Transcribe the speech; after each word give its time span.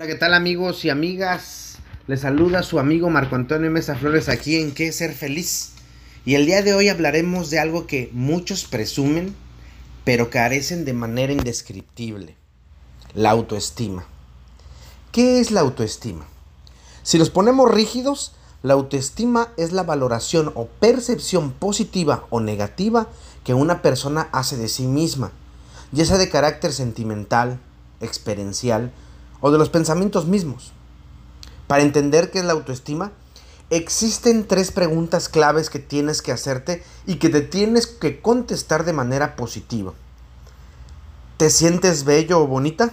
Hola, 0.00 0.06
¿qué 0.06 0.14
tal 0.14 0.32
amigos 0.32 0.82
y 0.86 0.88
amigas? 0.88 1.76
Les 2.06 2.20
saluda 2.20 2.62
su 2.62 2.78
amigo 2.78 3.10
Marco 3.10 3.36
Antonio 3.36 3.70
Mesa 3.70 3.96
Flores 3.96 4.30
aquí 4.30 4.56
en 4.56 4.72
¿Qué 4.72 4.92
ser 4.92 5.12
feliz? 5.12 5.72
Y 6.24 6.36
el 6.36 6.46
día 6.46 6.62
de 6.62 6.72
hoy 6.72 6.88
hablaremos 6.88 7.50
de 7.50 7.58
algo 7.58 7.86
que 7.86 8.08
muchos 8.14 8.64
presumen, 8.64 9.36
pero 10.06 10.30
carecen 10.30 10.86
de 10.86 10.94
manera 10.94 11.34
indescriptible. 11.34 12.34
La 13.12 13.32
autoestima. 13.32 14.06
¿Qué 15.12 15.38
es 15.38 15.50
la 15.50 15.60
autoestima? 15.60 16.24
Si 17.02 17.18
los 17.18 17.28
ponemos 17.28 17.70
rígidos, 17.70 18.32
la 18.62 18.72
autoestima 18.72 19.48
es 19.58 19.70
la 19.72 19.82
valoración 19.82 20.50
o 20.54 20.64
percepción 20.64 21.52
positiva 21.52 22.24
o 22.30 22.40
negativa 22.40 23.08
que 23.44 23.52
una 23.52 23.82
persona 23.82 24.30
hace 24.32 24.56
de 24.56 24.68
sí 24.68 24.86
misma, 24.86 25.30
ya 25.92 26.06
sea 26.06 26.16
de 26.16 26.30
carácter 26.30 26.72
sentimental, 26.72 27.60
experiencial, 28.00 28.92
o 29.40 29.50
de 29.50 29.58
los 29.58 29.68
pensamientos 29.68 30.26
mismos. 30.26 30.72
Para 31.66 31.82
entender 31.82 32.30
qué 32.30 32.40
es 32.40 32.44
la 32.44 32.52
autoestima, 32.52 33.12
existen 33.70 34.46
tres 34.46 34.72
preguntas 34.72 35.28
claves 35.28 35.70
que 35.70 35.78
tienes 35.78 36.22
que 36.22 36.32
hacerte 36.32 36.82
y 37.06 37.16
que 37.16 37.28
te 37.28 37.40
tienes 37.40 37.86
que 37.86 38.20
contestar 38.20 38.84
de 38.84 38.92
manera 38.92 39.36
positiva. 39.36 39.92
¿Te 41.36 41.48
sientes 41.50 42.04
bello 42.04 42.40
o 42.40 42.46
bonita? 42.46 42.92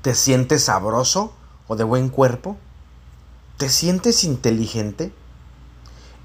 ¿Te 0.00 0.14
sientes 0.14 0.64
sabroso 0.64 1.32
o 1.68 1.76
de 1.76 1.84
buen 1.84 2.08
cuerpo? 2.08 2.56
¿Te 3.58 3.68
sientes 3.68 4.24
inteligente? 4.24 5.12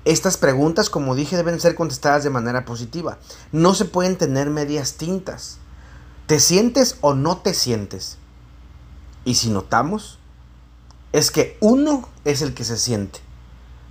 Estas 0.06 0.38
preguntas, 0.38 0.90
como 0.90 1.16
dije, 1.16 1.36
deben 1.36 1.60
ser 1.60 1.76
contestadas 1.76 2.24
de 2.24 2.30
manera 2.30 2.64
positiva. 2.64 3.20
No 3.52 3.76
se 3.76 3.86
pueden 3.86 4.18
tener 4.18 4.50
medias 4.50 4.94
tintas. 4.94 5.58
¿Te 6.26 6.40
sientes 6.40 6.98
o 7.02 7.14
no 7.14 7.38
te 7.38 7.54
sientes? 7.54 8.18
Y 9.28 9.36
si 9.36 9.50
notamos, 9.50 10.20
es 11.12 11.32
que 11.32 11.58
uno 11.60 12.08
es 12.24 12.42
el 12.42 12.54
que 12.54 12.64
se 12.64 12.78
siente. 12.78 13.20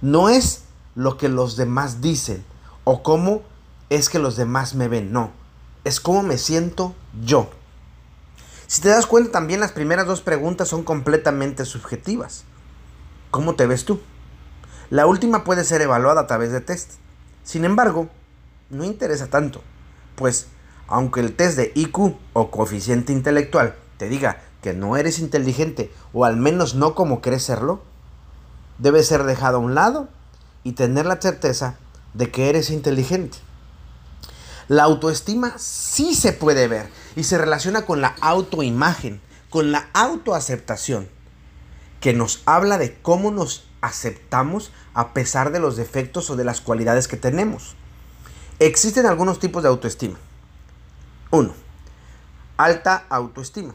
No 0.00 0.30
es 0.30 0.62
lo 0.94 1.18
que 1.18 1.28
los 1.28 1.58
demás 1.58 2.00
dicen 2.00 2.42
o 2.84 3.02
cómo 3.02 3.42
es 3.90 4.08
que 4.08 4.18
los 4.18 4.36
demás 4.36 4.74
me 4.74 4.88
ven. 4.88 5.12
No, 5.12 5.32
es 5.84 6.00
cómo 6.00 6.22
me 6.22 6.38
siento 6.38 6.94
yo. 7.22 7.50
Si 8.66 8.80
te 8.80 8.88
das 8.88 9.04
cuenta, 9.04 9.32
también 9.32 9.60
las 9.60 9.72
primeras 9.72 10.06
dos 10.06 10.22
preguntas 10.22 10.68
son 10.68 10.84
completamente 10.84 11.66
subjetivas. 11.66 12.44
¿Cómo 13.30 13.56
te 13.56 13.66
ves 13.66 13.84
tú? 13.84 14.00
La 14.88 15.04
última 15.04 15.44
puede 15.44 15.64
ser 15.64 15.82
evaluada 15.82 16.22
a 16.22 16.26
través 16.26 16.50
de 16.50 16.62
test. 16.62 16.92
Sin 17.44 17.66
embargo, 17.66 18.08
no 18.70 18.84
interesa 18.84 19.26
tanto, 19.26 19.60
pues 20.14 20.46
aunque 20.86 21.20
el 21.20 21.36
test 21.36 21.58
de 21.58 21.72
IQ 21.74 22.16
o 22.32 22.50
coeficiente 22.50 23.12
intelectual 23.12 23.74
te 23.98 24.08
diga 24.08 24.45
que 24.62 24.72
no 24.72 24.96
eres 24.96 25.18
inteligente, 25.18 25.92
o 26.12 26.24
al 26.24 26.36
menos 26.36 26.74
no 26.74 26.94
como 26.94 27.20
crees 27.20 27.44
serlo, 27.44 27.82
debe 28.78 29.02
ser 29.02 29.24
dejado 29.24 29.58
a 29.58 29.60
un 29.60 29.74
lado 29.74 30.08
y 30.64 30.72
tener 30.72 31.06
la 31.06 31.20
certeza 31.20 31.76
de 32.14 32.30
que 32.30 32.48
eres 32.48 32.70
inteligente. 32.70 33.38
La 34.68 34.82
autoestima 34.82 35.54
sí 35.58 36.14
se 36.14 36.32
puede 36.32 36.66
ver 36.66 36.90
y 37.14 37.22
se 37.22 37.38
relaciona 37.38 37.86
con 37.86 38.00
la 38.00 38.16
autoimagen, 38.20 39.20
con 39.48 39.70
la 39.70 39.88
autoaceptación, 39.92 41.08
que 42.00 42.12
nos 42.12 42.42
habla 42.46 42.78
de 42.78 42.98
cómo 43.00 43.30
nos 43.30 43.64
aceptamos 43.80 44.72
a 44.92 45.12
pesar 45.12 45.52
de 45.52 45.60
los 45.60 45.76
defectos 45.76 46.30
o 46.30 46.36
de 46.36 46.44
las 46.44 46.60
cualidades 46.60 47.06
que 47.06 47.16
tenemos. 47.16 47.76
Existen 48.58 49.06
algunos 49.06 49.38
tipos 49.38 49.62
de 49.62 49.68
autoestima. 49.68 50.18
1. 51.30 51.52
Alta 52.56 53.04
autoestima. 53.08 53.74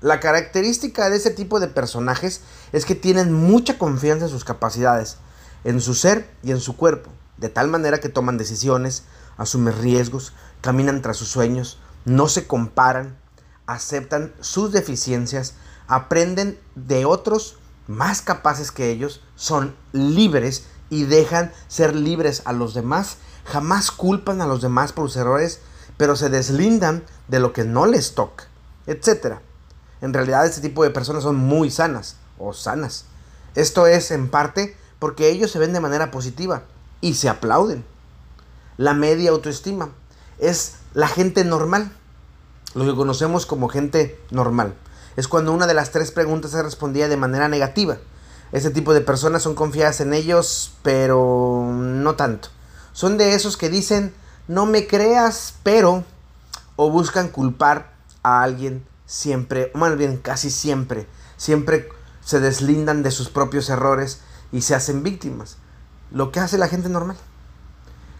La 0.00 0.20
característica 0.20 1.10
de 1.10 1.16
ese 1.16 1.30
tipo 1.30 1.58
de 1.58 1.66
personajes 1.66 2.42
es 2.72 2.84
que 2.84 2.94
tienen 2.94 3.32
mucha 3.32 3.78
confianza 3.78 4.26
en 4.26 4.30
sus 4.30 4.44
capacidades, 4.44 5.16
en 5.64 5.80
su 5.80 5.94
ser 5.94 6.30
y 6.44 6.52
en 6.52 6.60
su 6.60 6.76
cuerpo, 6.76 7.10
de 7.36 7.48
tal 7.48 7.66
manera 7.66 7.98
que 7.98 8.08
toman 8.08 8.38
decisiones, 8.38 9.02
asumen 9.36 9.76
riesgos, 9.80 10.34
caminan 10.60 11.02
tras 11.02 11.16
sus 11.16 11.28
sueños, 11.28 11.80
no 12.04 12.28
se 12.28 12.46
comparan, 12.46 13.18
aceptan 13.66 14.32
sus 14.40 14.70
deficiencias, 14.70 15.54
aprenden 15.88 16.60
de 16.76 17.04
otros 17.04 17.56
más 17.88 18.22
capaces 18.22 18.70
que 18.70 18.90
ellos, 18.90 19.20
son 19.34 19.74
libres 19.92 20.64
y 20.90 21.04
dejan 21.04 21.52
ser 21.66 21.96
libres 21.96 22.42
a 22.44 22.52
los 22.52 22.72
demás, 22.72 23.16
jamás 23.44 23.90
culpan 23.90 24.40
a 24.42 24.46
los 24.46 24.62
demás 24.62 24.92
por 24.92 25.08
sus 25.08 25.16
errores, 25.16 25.60
pero 25.96 26.14
se 26.14 26.28
deslindan 26.28 27.04
de 27.26 27.40
lo 27.40 27.52
que 27.52 27.64
no 27.64 27.86
les 27.86 28.14
toca, 28.14 28.44
etc. 28.86 29.38
En 30.00 30.14
realidad 30.14 30.46
este 30.46 30.60
tipo 30.60 30.84
de 30.84 30.90
personas 30.90 31.22
son 31.22 31.36
muy 31.36 31.70
sanas 31.70 32.16
o 32.38 32.52
sanas. 32.52 33.04
Esto 33.54 33.86
es 33.86 34.10
en 34.10 34.28
parte 34.28 34.76
porque 34.98 35.28
ellos 35.28 35.50
se 35.50 35.58
ven 35.58 35.72
de 35.72 35.80
manera 35.80 36.10
positiva 36.10 36.62
y 37.00 37.14
se 37.14 37.28
aplauden. 37.28 37.84
La 38.76 38.94
media 38.94 39.30
autoestima 39.30 39.90
es 40.38 40.76
la 40.94 41.08
gente 41.08 41.44
normal, 41.44 41.90
lo 42.74 42.84
que 42.84 42.94
conocemos 42.94 43.46
como 43.46 43.68
gente 43.68 44.20
normal. 44.30 44.74
Es 45.16 45.26
cuando 45.26 45.52
una 45.52 45.66
de 45.66 45.74
las 45.74 45.90
tres 45.90 46.12
preguntas 46.12 46.52
se 46.52 46.62
respondía 46.62 47.08
de 47.08 47.16
manera 47.16 47.48
negativa. 47.48 47.98
Este 48.52 48.70
tipo 48.70 48.94
de 48.94 49.00
personas 49.00 49.42
son 49.42 49.54
confiadas 49.54 50.00
en 50.00 50.14
ellos, 50.14 50.72
pero 50.82 51.68
no 51.72 52.14
tanto. 52.14 52.48
Son 52.92 53.18
de 53.18 53.34
esos 53.34 53.56
que 53.56 53.68
dicen, 53.68 54.14
no 54.46 54.64
me 54.64 54.86
creas, 54.86 55.54
pero, 55.62 56.04
o 56.76 56.90
buscan 56.90 57.28
culpar 57.28 57.92
a 58.22 58.42
alguien 58.42 58.84
siempre, 59.08 59.72
más 59.74 59.96
bien 59.96 60.18
casi 60.18 60.50
siempre, 60.50 61.08
siempre 61.36 61.88
se 62.24 62.38
deslindan 62.38 63.02
de 63.02 63.10
sus 63.10 63.30
propios 63.30 63.68
errores 63.70 64.20
y 64.52 64.60
se 64.60 64.76
hacen 64.76 65.02
víctimas. 65.02 65.56
Lo 66.12 66.30
que 66.30 66.38
hace 66.38 66.58
la 66.58 66.68
gente 66.68 66.88
normal. 66.88 67.16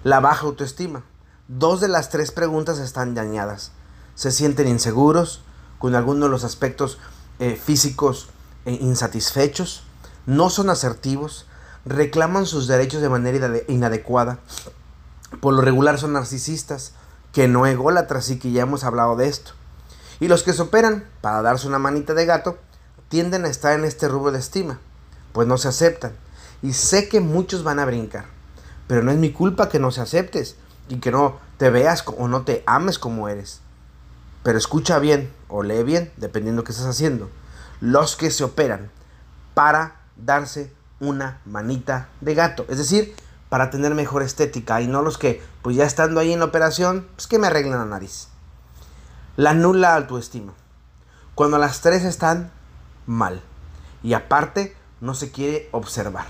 La 0.03 0.19
baja 0.19 0.47
autoestima. 0.47 1.05
Dos 1.47 1.81
de 1.81 1.89
las 1.89 2.09
tres 2.09 2.33
preguntas 2.33 2.79
están 2.79 3.15
dañadas. 3.15 3.71
Se 4.15 4.33
sienten 4.33 4.67
inseguros, 4.67 5.43
con 5.79 5.95
algunos 5.95 6.23
de 6.23 6.31
los 6.31 6.45
aspectos 6.45 6.99
eh, 7.39 7.61
físicos 7.63 8.31
e 8.65 8.73
insatisfechos, 8.73 9.85
no 10.27 10.51
son 10.51 10.71
asertivos, 10.71 11.47
reclaman 11.85 12.47
sus 12.47 12.67
derechos 12.67 13.01
de 13.01 13.09
manera 13.09 13.51
inadecuada, 13.69 14.41
por 15.41 15.55
lo 15.55 15.63
regular 15.63 15.99
son 15.99 16.15
narcisistas, 16.15 16.93
que 17.33 17.47
no 17.47 17.67
ególatras 17.67 18.31
y 18.31 18.39
que 18.39 18.51
ya 18.51 18.63
hemos 18.63 18.85
hablado 18.85 19.17
de 19.17 19.29
esto. 19.29 19.53
Y 20.21 20.29
los 20.29 20.43
que 20.43 20.53
se 20.53 20.63
operan 20.63 21.05
para 21.21 21.43
darse 21.43 21.69
una 21.69 21.79
manita 21.79 22.15
de 22.15 22.27
gato 22.27 22.59
tienden 23.09 23.45
a 23.45 23.49
estar 23.49 23.79
en 23.79 23.85
este 23.85 24.09
rubro 24.09 24.33
de 24.33 24.39
estima, 24.39 24.79
pues 25.33 25.47
no 25.47 25.59
se 25.59 25.69
aceptan. 25.69 26.13
Y 26.63 26.73
sé 26.73 27.09
que 27.09 27.21
muchos 27.21 27.63
van 27.63 27.79
a 27.79 27.85
brincar, 27.85 28.27
pero 28.87 29.03
no 29.03 29.11
es 29.11 29.19
mi 29.19 29.33
culpa 29.33 29.69
que 29.69 29.79
no 29.79 29.91
se 29.91 30.01
aceptes 30.01 30.57
y 30.89 30.99
que 30.99 31.13
no 31.13 31.39
te 31.57 31.71
veas 31.71 32.05
o 32.07 32.29
no 32.29 32.43
te 32.43 32.63
ames 32.67 32.99
como 32.99 33.29
eres. 33.29 33.61
Pero 34.43 34.59
escucha 34.59 34.99
bien 34.99 35.33
o 35.49 35.63
lee 35.63 35.83
bien, 35.83 36.13
dependiendo 36.17 36.63
de 36.63 36.67
qué 36.67 36.73
estás 36.73 36.89
haciendo. 36.89 37.31
Los 37.81 38.17
que 38.17 38.31
se 38.31 38.45
operan 38.45 38.91
para 39.55 40.01
darse 40.17 40.73
una 41.01 41.41
manita 41.45 42.09
de 42.21 42.35
gato, 42.35 42.67
es 42.69 42.79
decir, 42.79 43.15
para 43.49 43.71
tener 43.71 43.95
mejor 43.95 44.23
estética 44.23 44.81
y 44.81 44.89
no 44.89 45.03
los 45.03 45.17
que, 45.17 45.43
pues 45.63 45.77
ya 45.77 45.85
estando 45.85 46.21
ahí 46.21 46.33
en 46.33 46.41
la 46.41 46.47
operación, 46.47 47.07
pues 47.15 47.27
que 47.27 47.39
me 47.39 47.47
arreglen 47.47 47.79
la 47.79 47.85
nariz. 47.85 48.29
La 49.39 49.55
nula 49.55 49.95
autoestima. 49.95 50.53
Cuando 51.37 51.59
las 51.59 51.81
tres 51.81 52.03
están 52.03 52.51
mal. 53.07 53.41
Y 54.03 54.15
aparte 54.15 54.75
no 55.01 55.15
se 55.15 55.31
quiere 55.31 55.69
observar. 55.71 56.27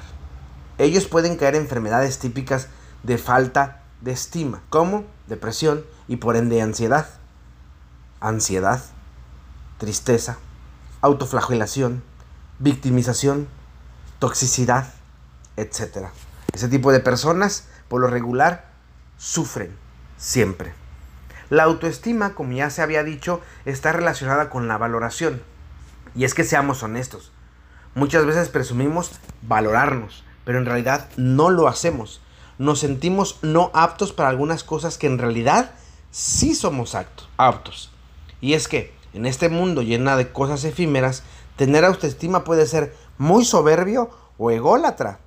Ellos 0.76 1.06
pueden 1.06 1.38
caer 1.38 1.54
en 1.54 1.62
enfermedades 1.62 2.18
típicas 2.18 2.68
de 3.04 3.16
falta 3.16 3.82
de 4.02 4.12
estima, 4.12 4.60
como 4.68 5.06
depresión 5.26 5.86
y 6.06 6.16
por 6.16 6.36
ende 6.36 6.60
ansiedad. 6.60 7.08
Ansiedad, 8.20 8.82
tristeza, 9.78 10.36
autoflagelación, 11.00 12.02
victimización, 12.58 13.48
toxicidad, 14.18 14.92
etc. 15.56 16.08
Ese 16.52 16.68
tipo 16.68 16.92
de 16.92 17.00
personas, 17.00 17.68
por 17.88 18.02
lo 18.02 18.08
regular, 18.08 18.70
sufren 19.16 19.74
siempre. 20.18 20.74
La 21.50 21.64
autoestima, 21.64 22.34
como 22.34 22.52
ya 22.52 22.70
se 22.70 22.82
había 22.82 23.04
dicho, 23.04 23.40
está 23.64 23.92
relacionada 23.92 24.50
con 24.50 24.68
la 24.68 24.76
valoración. 24.76 25.42
Y 26.14 26.24
es 26.24 26.34
que 26.34 26.44
seamos 26.44 26.82
honestos. 26.82 27.32
Muchas 27.94 28.26
veces 28.26 28.48
presumimos 28.48 29.12
valorarnos, 29.42 30.24
pero 30.44 30.58
en 30.58 30.66
realidad 30.66 31.08
no 31.16 31.50
lo 31.50 31.68
hacemos. 31.68 32.20
Nos 32.58 32.80
sentimos 32.80 33.38
no 33.42 33.70
aptos 33.72 34.12
para 34.12 34.28
algunas 34.28 34.62
cosas 34.62 34.98
que 34.98 35.06
en 35.06 35.18
realidad 35.18 35.72
sí 36.10 36.54
somos 36.54 36.96
aptos. 37.36 37.92
Y 38.40 38.54
es 38.54 38.68
que 38.68 38.92
en 39.14 39.26
este 39.26 39.48
mundo 39.48 39.82
lleno 39.82 40.16
de 40.16 40.30
cosas 40.30 40.64
efímeras, 40.64 41.22
tener 41.56 41.84
autoestima 41.84 42.44
puede 42.44 42.66
ser 42.66 42.94
muy 43.16 43.44
soberbio 43.44 44.10
o 44.36 44.50
ególatra. 44.50 45.18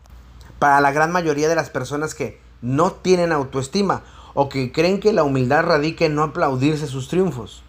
Para 0.59 0.81
la 0.81 0.91
gran 0.91 1.11
mayoría 1.11 1.49
de 1.49 1.55
las 1.55 1.69
personas 1.69 2.13
que 2.13 2.39
no 2.61 2.91
tienen 2.91 3.31
autoestima 3.31 4.03
o 4.33 4.49
que 4.49 4.71
creen 4.71 4.99
que 4.99 5.13
la 5.13 5.23
humildad 5.23 5.63
radica 5.63 6.05
en 6.05 6.15
no 6.15 6.23
aplaudirse 6.23 6.87
sus 6.87 7.07
triunfos. 7.07 7.63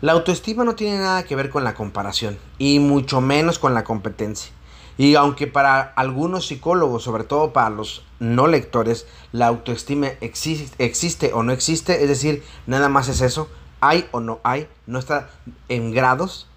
La 0.00 0.12
autoestima 0.12 0.64
no 0.64 0.74
tiene 0.74 0.98
nada 0.98 1.22
que 1.22 1.36
ver 1.36 1.48
con 1.48 1.62
la 1.62 1.74
comparación 1.74 2.36
y 2.58 2.80
mucho 2.80 3.20
menos 3.20 3.58
con 3.58 3.72
la 3.74 3.84
competencia. 3.84 4.52
Y 4.98 5.14
aunque 5.14 5.46
para 5.46 5.80
algunos 5.80 6.46
psicólogos, 6.46 7.04
sobre 7.04 7.24
todo 7.24 7.52
para 7.52 7.70
los 7.70 8.04
no 8.18 8.46
lectores, 8.46 9.06
la 9.30 9.46
autoestima 9.46 10.08
existe, 10.20 11.32
o 11.32 11.42
no 11.42 11.52
existe, 11.52 12.02
es 12.02 12.08
decir, 12.08 12.42
nada 12.66 12.88
más 12.88 13.08
es 13.08 13.20
eso, 13.20 13.48
hay 13.80 14.08
o 14.12 14.20
no 14.20 14.40
hay, 14.42 14.68
no 14.86 14.98
está 14.98 15.30
en 15.68 15.92
grados, 15.92 16.48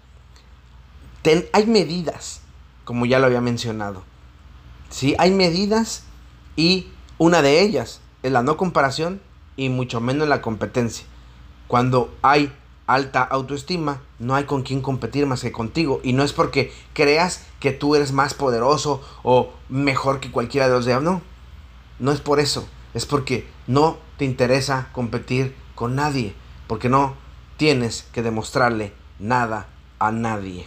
hay 1.52 1.66
medidas, 1.66 2.40
como 2.84 3.06
ya 3.06 3.18
lo 3.18 3.26
había 3.26 3.40
mencionado. 3.40 4.04
¿sí? 4.90 5.14
Hay 5.18 5.30
medidas 5.30 6.04
y 6.56 6.88
una 7.18 7.42
de 7.42 7.62
ellas 7.62 8.00
es 8.26 8.32
la 8.32 8.42
no 8.42 8.56
comparación 8.56 9.20
y 9.56 9.68
mucho 9.68 10.00
menos 10.00 10.28
la 10.28 10.42
competencia. 10.42 11.06
Cuando 11.68 12.12
hay 12.22 12.52
alta 12.86 13.22
autoestima, 13.22 14.02
no 14.18 14.34
hay 14.34 14.44
con 14.44 14.62
quién 14.62 14.80
competir 14.80 15.26
más 15.26 15.42
que 15.42 15.52
contigo. 15.52 16.00
Y 16.02 16.12
no 16.12 16.22
es 16.24 16.32
porque 16.32 16.72
creas 16.92 17.46
que 17.60 17.72
tú 17.72 17.94
eres 17.94 18.12
más 18.12 18.34
poderoso 18.34 19.00
o 19.22 19.52
mejor 19.68 20.20
que 20.20 20.30
cualquiera 20.30 20.68
de 20.68 20.74
los 20.74 20.84
demás. 20.84 21.02
No, 21.02 21.22
no 21.98 22.12
es 22.12 22.20
por 22.20 22.40
eso. 22.40 22.66
Es 22.94 23.06
porque 23.06 23.46
no 23.66 23.98
te 24.16 24.24
interesa 24.24 24.88
competir 24.92 25.54
con 25.74 25.94
nadie. 25.94 26.34
Porque 26.66 26.88
no 26.88 27.14
tienes 27.56 28.08
que 28.12 28.22
demostrarle 28.22 28.92
nada 29.18 29.68
a 29.98 30.10
nadie. 30.10 30.66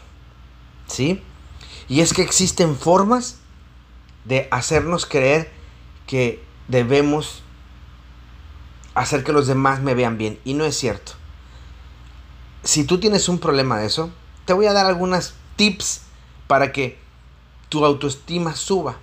¿Sí? 0.87 1.21
Y 1.87 2.01
es 2.01 2.13
que 2.13 2.21
existen 2.21 2.75
formas 2.75 3.39
de 4.25 4.47
hacernos 4.51 5.05
creer 5.05 5.51
que 6.07 6.41
debemos 6.67 7.43
hacer 9.01 9.23
que 9.23 9.33
los 9.33 9.47
demás 9.47 9.81
me 9.81 9.95
vean 9.95 10.17
bien. 10.17 10.39
Y 10.43 10.53
no 10.53 10.65
es 10.65 10.75
cierto 10.75 11.13
si 12.63 12.83
tú 12.83 12.99
tienes 12.99 13.29
un 13.29 13.39
problema 13.39 13.79
de 13.79 13.87
eso, 13.87 14.11
te 14.45 14.53
voy 14.53 14.65
a 14.65 14.73
dar 14.73 14.85
algunas 14.85 15.33
tips 15.55 16.01
para 16.47 16.71
que 16.71 16.97
tu 17.69 17.85
autoestima 17.85 18.55
suba. 18.55 18.97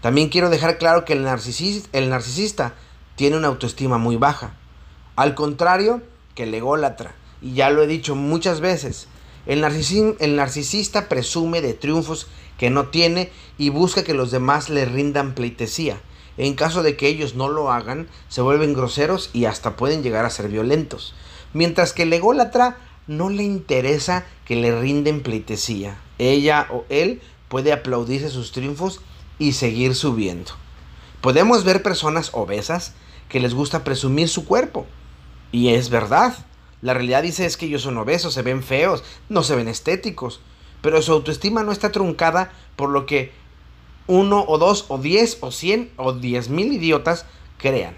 También 0.00 0.28
quiero 0.28 0.50
dejar 0.50 0.78
claro 0.78 1.04
que 1.04 1.12
el 1.12 1.22
narcisista, 1.22 1.88
el 1.92 2.08
narcisista 2.08 2.74
tiene 3.16 3.36
una 3.36 3.48
autoestima 3.48 3.98
muy 3.98 4.16
baja. 4.16 4.54
Al 5.16 5.34
contrario 5.34 6.02
que 6.34 6.44
el 6.44 6.54
ególatra. 6.54 7.14
Y 7.40 7.54
ya 7.54 7.70
lo 7.70 7.82
he 7.82 7.86
dicho 7.86 8.14
muchas 8.14 8.60
veces. 8.60 9.08
El, 9.46 9.64
el 9.64 10.36
narcisista 10.36 11.08
presume 11.08 11.60
de 11.60 11.74
triunfos 11.74 12.28
que 12.56 12.70
no 12.70 12.86
tiene 12.88 13.30
y 13.58 13.68
busca 13.68 14.04
que 14.04 14.14
los 14.14 14.30
demás 14.30 14.70
le 14.70 14.84
rindan 14.84 15.34
pleitesía. 15.34 16.00
En 16.38 16.54
caso 16.54 16.82
de 16.82 16.96
que 16.96 17.08
ellos 17.08 17.34
no 17.34 17.48
lo 17.48 17.70
hagan, 17.70 18.08
se 18.28 18.40
vuelven 18.40 18.74
groseros 18.74 19.30
y 19.32 19.44
hasta 19.44 19.76
pueden 19.76 20.02
llegar 20.02 20.24
a 20.24 20.30
ser 20.30 20.48
violentos. 20.48 21.14
Mientras 21.52 21.92
que 21.92 22.04
el 22.04 22.12
ególatra 22.12 22.78
no 23.06 23.30
le 23.30 23.42
interesa 23.42 24.24
que 24.44 24.56
le 24.56 24.78
rinden 24.80 25.22
pleitesía. 25.22 25.98
Ella 26.18 26.66
o 26.70 26.84
él 26.88 27.20
puede 27.48 27.72
aplaudirse 27.72 28.30
sus 28.30 28.52
triunfos 28.52 29.00
y 29.38 29.52
seguir 29.52 29.94
subiendo. 29.94 30.52
Podemos 31.20 31.64
ver 31.64 31.82
personas 31.82 32.30
obesas 32.32 32.94
que 33.28 33.40
les 33.40 33.54
gusta 33.54 33.84
presumir 33.84 34.28
su 34.28 34.44
cuerpo. 34.44 34.86
Y 35.50 35.68
es 35.70 35.90
verdad. 35.90 36.34
La 36.80 36.94
realidad 36.94 37.22
dice 37.22 37.46
es 37.46 37.56
que 37.56 37.66
ellos 37.66 37.82
son 37.82 37.98
obesos, 37.98 38.34
se 38.34 38.42
ven 38.42 38.62
feos, 38.62 39.04
no 39.28 39.42
se 39.42 39.54
ven 39.54 39.68
estéticos. 39.68 40.40
Pero 40.80 41.00
su 41.00 41.12
autoestima 41.12 41.62
no 41.62 41.72
está 41.72 41.92
truncada 41.92 42.52
por 42.76 42.90
lo 42.90 43.06
que 43.06 43.32
uno 44.06 44.44
o 44.46 44.58
dos 44.58 44.86
o 44.88 44.98
diez 44.98 45.38
o 45.40 45.50
cien 45.50 45.90
o 45.96 46.12
diez 46.12 46.48
mil 46.48 46.72
idiotas 46.72 47.26
crean 47.58 47.94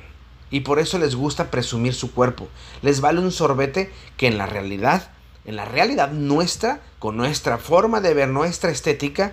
y 0.54 0.60
por 0.60 0.78
eso 0.78 0.98
les 0.98 1.16
gusta 1.16 1.50
presumir 1.50 1.94
su 1.94 2.12
cuerpo. 2.12 2.46
Les 2.80 3.00
vale 3.00 3.18
un 3.18 3.32
sorbete 3.32 3.90
que 4.16 4.28
en 4.28 4.38
la 4.38 4.46
realidad, 4.46 5.10
en 5.44 5.56
la 5.56 5.64
realidad 5.64 6.12
nuestra, 6.12 6.80
con 7.00 7.16
nuestra 7.16 7.58
forma 7.58 8.00
de 8.00 8.14
ver, 8.14 8.28
nuestra 8.28 8.70
estética, 8.70 9.32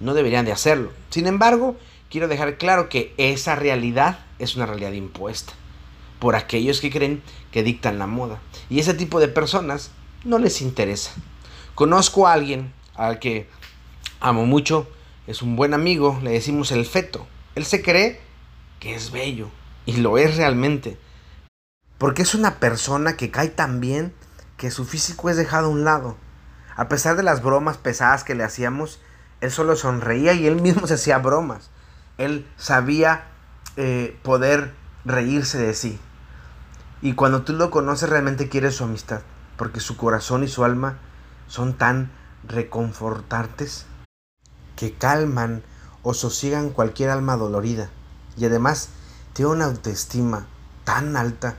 no 0.00 0.14
deberían 0.14 0.46
de 0.46 0.52
hacerlo. 0.52 0.90
Sin 1.10 1.26
embargo, 1.26 1.76
quiero 2.08 2.26
dejar 2.26 2.56
claro 2.56 2.88
que 2.88 3.12
esa 3.18 3.54
realidad 3.54 4.20
es 4.38 4.56
una 4.56 4.64
realidad 4.64 4.92
impuesta 4.92 5.52
por 6.18 6.36
aquellos 6.36 6.80
que 6.80 6.90
creen 6.90 7.22
que 7.50 7.62
dictan 7.62 7.98
la 7.98 8.06
moda. 8.06 8.40
Y 8.70 8.80
ese 8.80 8.94
tipo 8.94 9.20
de 9.20 9.28
personas 9.28 9.90
no 10.24 10.38
les 10.38 10.62
interesa. 10.62 11.10
Conozco 11.74 12.26
a 12.26 12.32
alguien 12.32 12.72
al 12.94 13.18
que 13.18 13.46
amo 14.20 14.46
mucho, 14.46 14.88
es 15.26 15.42
un 15.42 15.56
buen 15.56 15.74
amigo, 15.74 16.18
le 16.22 16.30
decimos 16.30 16.72
el 16.72 16.84
feto. 16.86 17.26
Él 17.54 17.64
se 17.64 17.82
cree 17.82 18.20
que 18.80 18.94
es 18.94 19.12
bello, 19.12 19.48
y 19.86 19.98
lo 19.98 20.18
es 20.18 20.36
realmente. 20.36 20.98
Porque 21.98 22.22
es 22.22 22.34
una 22.34 22.58
persona 22.58 23.16
que 23.16 23.30
cae 23.30 23.48
tan 23.48 23.80
bien 23.80 24.12
que 24.56 24.70
su 24.70 24.84
físico 24.84 25.30
es 25.30 25.36
dejado 25.36 25.66
a 25.66 25.70
un 25.70 25.84
lado. 25.84 26.16
A 26.74 26.88
pesar 26.88 27.16
de 27.16 27.22
las 27.22 27.42
bromas 27.42 27.76
pesadas 27.76 28.24
que 28.24 28.34
le 28.34 28.44
hacíamos, 28.44 29.00
él 29.40 29.50
solo 29.50 29.76
sonreía 29.76 30.32
y 30.32 30.46
él 30.46 30.60
mismo 30.60 30.86
se 30.86 30.94
hacía 30.94 31.18
bromas. 31.18 31.70
Él 32.18 32.46
sabía 32.56 33.26
eh, 33.76 34.18
poder 34.22 34.72
reírse 35.04 35.58
de 35.58 35.74
sí. 35.74 35.98
Y 37.00 37.14
cuando 37.14 37.42
tú 37.42 37.52
lo 37.52 37.70
conoces 37.70 38.08
realmente 38.08 38.48
quieres 38.48 38.76
su 38.76 38.84
amistad, 38.84 39.22
porque 39.56 39.80
su 39.80 39.96
corazón 39.96 40.44
y 40.44 40.48
su 40.48 40.64
alma 40.64 40.98
son 41.46 41.74
tan 41.74 42.10
reconfortantes 42.44 43.86
que 44.76 44.92
calman 44.94 45.62
o 46.02 46.14
sosiegan 46.14 46.70
cualquier 46.70 47.10
alma 47.10 47.36
dolorida. 47.36 47.90
Y 48.36 48.44
además 48.44 48.88
tiene 49.32 49.50
una 49.50 49.66
autoestima 49.66 50.46
tan 50.84 51.16
alta 51.16 51.56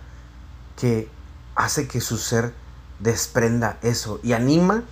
que 0.77 1.09
hace 1.55 1.87
que 1.87 2.01
su 2.01 2.17
ser 2.17 2.53
desprenda 2.99 3.77
eso 3.81 4.19
y 4.23 4.33
anima 4.33 4.83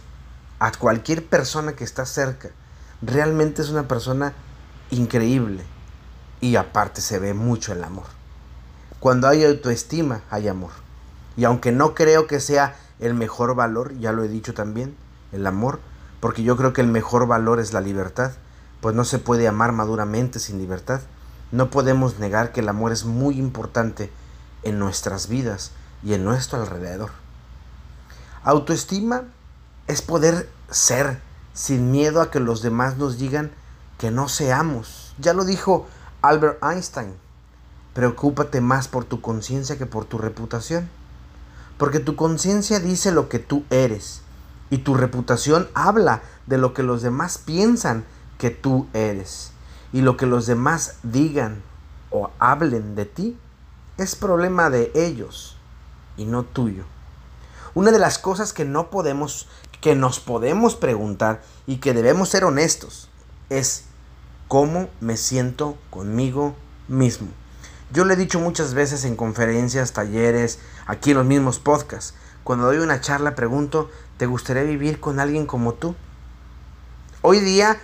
a 0.59 0.71
cualquier 0.71 1.25
persona 1.25 1.73
que 1.73 1.83
está 1.83 2.05
cerca. 2.05 2.49
Realmente 3.01 3.61
es 3.61 3.69
una 3.69 3.87
persona 3.87 4.33
increíble 4.91 5.63
y 6.39 6.55
aparte 6.55 7.01
se 7.01 7.19
ve 7.19 7.33
mucho 7.33 7.73
el 7.73 7.83
amor. 7.83 8.05
Cuando 8.99 9.27
hay 9.27 9.43
autoestima 9.43 10.21
hay 10.29 10.47
amor. 10.47 10.71
Y 11.37 11.45
aunque 11.45 11.71
no 11.71 11.95
creo 11.95 12.27
que 12.27 12.39
sea 12.39 12.75
el 12.99 13.13
mejor 13.13 13.55
valor, 13.55 13.97
ya 13.97 14.11
lo 14.11 14.23
he 14.23 14.27
dicho 14.27 14.53
también, 14.53 14.95
el 15.31 15.47
amor, 15.47 15.79
porque 16.21 16.43
yo 16.43 16.55
creo 16.55 16.71
que 16.71 16.81
el 16.81 16.87
mejor 16.87 17.27
valor 17.27 17.59
es 17.59 17.73
la 17.73 17.81
libertad, 17.81 18.31
pues 18.79 18.95
no 18.95 19.03
se 19.03 19.19
puede 19.19 19.47
amar 19.47 19.73
maduramente 19.73 20.39
sin 20.39 20.59
libertad. 20.59 21.01
No 21.51 21.69
podemos 21.69 22.19
negar 22.19 22.53
que 22.53 22.61
el 22.61 22.69
amor 22.69 22.93
es 22.93 23.03
muy 23.03 23.37
importante 23.37 24.09
en 24.63 24.79
nuestras 24.79 25.27
vidas 25.27 25.71
y 26.03 26.13
en 26.13 26.23
nuestro 26.23 26.61
alrededor. 26.61 27.09
Autoestima 28.43 29.23
es 29.87 30.01
poder 30.01 30.47
ser 30.69 31.19
sin 31.53 31.91
miedo 31.91 32.21
a 32.21 32.31
que 32.31 32.39
los 32.39 32.61
demás 32.61 32.97
nos 32.97 33.17
digan 33.17 33.51
que 33.97 34.11
no 34.11 34.29
seamos. 34.29 35.15
Ya 35.17 35.33
lo 35.33 35.43
dijo 35.43 35.87
Albert 36.21 36.63
Einstein. 36.63 37.15
Preocúpate 37.93 38.61
más 38.61 38.87
por 38.87 39.05
tu 39.05 39.21
conciencia 39.21 39.77
que 39.77 39.85
por 39.85 40.05
tu 40.05 40.19
reputación. 40.19 40.87
Porque 41.77 41.99
tu 41.99 42.15
conciencia 42.15 42.79
dice 42.79 43.11
lo 43.11 43.27
que 43.27 43.39
tú 43.39 43.65
eres 43.71 44.21
y 44.71 44.79
tu 44.79 44.95
reputación 44.95 45.69
habla 45.75 46.23
de 46.47 46.57
lo 46.57 46.73
que 46.73 46.81
los 46.81 47.03
demás 47.03 47.37
piensan 47.37 48.05
que 48.39 48.49
tú 48.49 48.87
eres 48.93 49.51
y 49.93 50.01
lo 50.01 50.17
que 50.17 50.25
los 50.25 50.47
demás 50.47 50.95
digan 51.03 51.61
o 52.09 52.31
hablen 52.39 52.95
de 52.95 53.05
ti 53.05 53.37
es 53.97 54.15
problema 54.15 54.71
de 54.71 54.91
ellos 54.95 55.57
y 56.17 56.25
no 56.25 56.43
tuyo. 56.43 56.85
Una 57.73 57.91
de 57.91 57.99
las 57.99 58.17
cosas 58.17 58.53
que 58.53 58.65
no 58.65 58.89
podemos, 58.89 59.47
que 59.81 59.93
nos 59.93 60.19
podemos 60.19 60.75
preguntar 60.75 61.41
y 61.67 61.77
que 61.77 61.93
debemos 61.93 62.29
ser 62.29 62.43
honestos 62.45 63.09
es 63.49 63.85
cómo 64.47 64.89
me 65.01 65.17
siento 65.17 65.77
conmigo 65.89 66.55
mismo. 66.87 67.27
Yo 67.91 68.05
le 68.05 68.13
he 68.13 68.17
dicho 68.17 68.39
muchas 68.39 68.73
veces 68.73 69.03
en 69.03 69.17
conferencias, 69.17 69.91
talleres, 69.91 70.59
aquí 70.87 71.11
en 71.11 71.17
los 71.17 71.25
mismos 71.25 71.59
podcasts. 71.59 72.13
Cuando 72.43 72.65
doy 72.65 72.77
una 72.77 73.01
charla 73.01 73.35
pregunto, 73.35 73.89
¿te 74.21 74.27
gustaría 74.27 74.61
vivir 74.61 74.99
con 74.99 75.19
alguien 75.19 75.47
como 75.47 75.73
tú? 75.73 75.95
Hoy 77.23 77.39
día 77.39 77.81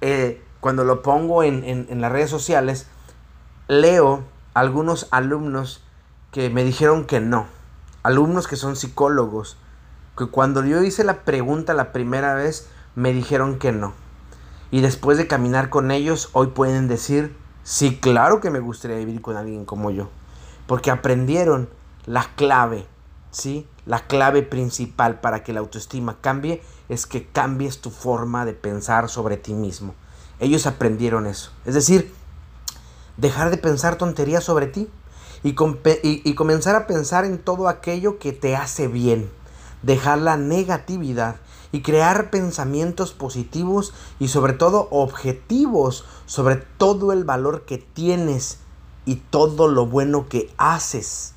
eh, 0.00 0.40
cuando 0.60 0.84
lo 0.84 1.02
pongo 1.02 1.42
en, 1.42 2.00
las 2.00 2.12
redes 2.12 2.30
sociales, 2.30 2.86
leo 3.66 4.22
algunos 4.54 5.08
alumnos 5.10 5.82
que 6.30 6.48
me 6.48 6.62
dijeron 6.62 7.06
que 7.06 7.18
no. 7.18 7.48
Alumnos 8.04 8.46
que 8.46 8.54
son 8.54 8.76
psicólogos. 8.76 9.56
Que 10.16 10.26
cuando 10.26 10.64
yo 10.64 10.80
hice 10.80 11.02
la 11.02 11.24
pregunta 11.24 11.74
la 11.74 11.90
primera 11.90 12.34
vez, 12.34 12.68
me 12.94 13.12
dijeron 13.12 13.58
que 13.58 13.72
no. 13.72 13.92
Y 14.70 14.82
después 14.82 15.18
de 15.18 15.26
caminar 15.26 15.70
con 15.70 15.90
ellos, 15.90 16.28
hoy 16.34 16.46
pueden 16.54 16.86
decir, 16.86 17.36
sí, 17.64 17.98
claro 17.98 18.40
que 18.40 18.50
me 18.50 18.60
gustaría 18.60 18.98
vivir 18.98 19.20
con 19.22 19.36
alguien 19.36 19.64
como 19.64 19.90
yo. 19.90 20.08
Porque 20.68 20.92
aprendieron 20.92 21.68
la 22.06 22.26
clave, 22.36 22.86
¿sí? 23.32 23.66
La 23.90 24.06
clave 24.06 24.44
principal 24.44 25.18
para 25.18 25.42
que 25.42 25.52
la 25.52 25.58
autoestima 25.58 26.18
cambie 26.20 26.62
es 26.88 27.06
que 27.06 27.26
cambies 27.26 27.80
tu 27.80 27.90
forma 27.90 28.44
de 28.44 28.52
pensar 28.52 29.08
sobre 29.08 29.36
ti 29.36 29.52
mismo. 29.52 29.96
Ellos 30.38 30.68
aprendieron 30.68 31.26
eso. 31.26 31.50
Es 31.64 31.74
decir, 31.74 32.14
dejar 33.16 33.50
de 33.50 33.56
pensar 33.56 33.96
tonterías 33.96 34.44
sobre 34.44 34.68
ti 34.68 34.88
y, 35.42 35.54
comenzar 35.54 36.76
a 36.76 36.86
pensar 36.86 37.24
en 37.24 37.38
todo 37.38 37.66
aquello 37.66 38.20
que 38.20 38.32
te 38.32 38.54
hace 38.54 38.86
bien. 38.86 39.28
dejar 39.82 40.18
la 40.18 40.36
negatividad 40.36 41.34
y 41.72 41.82
crear 41.82 42.30
pensamientos 42.30 43.12
positivos 43.12 43.92
y 44.20 44.28
sobre 44.28 44.52
todo 44.52 44.86
objetivos 44.92 46.04
sobre 46.26 46.54
todo 46.54 47.10
el 47.12 47.24
valor 47.24 47.64
que 47.64 47.78
tienes 47.78 48.58
y 49.04 49.16
todo 49.16 49.66
lo 49.66 49.86
bueno 49.86 50.28
que 50.28 50.48
haces. 50.58 51.34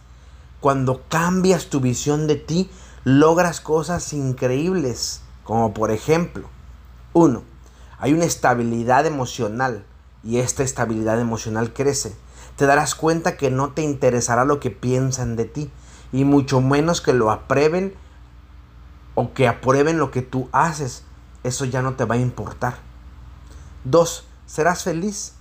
Cuando 0.64 1.02
cambias 1.10 1.66
tu 1.66 1.82
visión 1.82 2.26
de 2.26 2.38
ti, 2.38 2.70
logras 3.04 3.60
cosas 3.60 4.14
increíbles, 4.14 5.20
como 5.44 5.74
por 5.74 5.92
ejemplo, 5.92 6.48
uno, 7.12 7.44
hay 8.00 8.14
una 8.14 8.24
estabilidad 8.24 9.06
emocional 9.06 9.84
y 10.24 10.38
esta 10.38 10.64
estabilidad 10.64 11.20
emocional 11.20 11.74
crece. 11.74 12.16
Te 12.56 12.66
darás 12.66 12.96
cuenta 12.96 13.36
que 13.36 13.52
no 13.52 13.74
te 13.74 13.82
interesará 13.82 14.46
lo 14.46 14.62
que 14.62 14.72
piensan 14.72 15.36
de 15.36 15.44
ti 15.44 15.70
y 16.14 16.24
mucho 16.24 16.62
menos 16.62 17.02
que 17.02 17.12
lo 17.12 17.30
aprueben 17.30 17.94
o 19.16 19.34
que 19.34 19.50
aprueben 19.50 19.98
lo 19.98 20.12
que 20.12 20.22
tú 20.22 20.48
haces. 20.54 21.04
Eso 21.44 21.66
ya 21.66 21.82
no 21.82 21.96
te 21.96 22.06
va 22.06 22.16
a 22.16 22.20
importar. 22.20 22.78
Dos, 23.84 24.24
serás 24.46 24.86
feliz, 24.86 25.34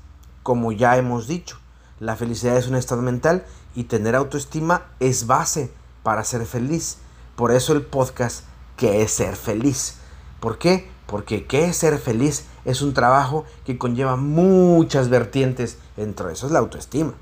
como 0.42 0.72
ya 0.72 0.96
hemos 0.96 1.28
dicho. 1.28 1.58
La 2.00 2.16
felicidad 2.16 2.56
es 2.56 2.66
un 2.66 2.74
estado 2.74 3.02
mental 3.02 3.44
y 3.74 3.84
tener 3.84 4.14
autoestima 4.14 4.86
es 5.00 5.26
base 5.26 5.72
para 6.02 6.24
ser 6.24 6.46
feliz. 6.46 6.98
Por 7.36 7.52
eso 7.52 7.72
el 7.72 7.82
podcast, 7.82 8.44
que 8.76 9.02
es 9.02 9.12
ser 9.12 9.36
feliz? 9.36 9.96
¿Por 10.40 10.58
qué? 10.58 10.90
Porque 11.06 11.46
qué 11.46 11.66
es 11.66 11.76
ser 11.76 11.98
feliz 11.98 12.44
es 12.64 12.82
un 12.82 12.94
trabajo 12.94 13.44
que 13.64 13.78
conlleva 13.78 14.16
muchas 14.16 15.08
vertientes, 15.08 15.78
entre 15.96 16.32
eso 16.32 16.46
es 16.46 16.52
la 16.52 16.58
autoestima. 16.60 17.14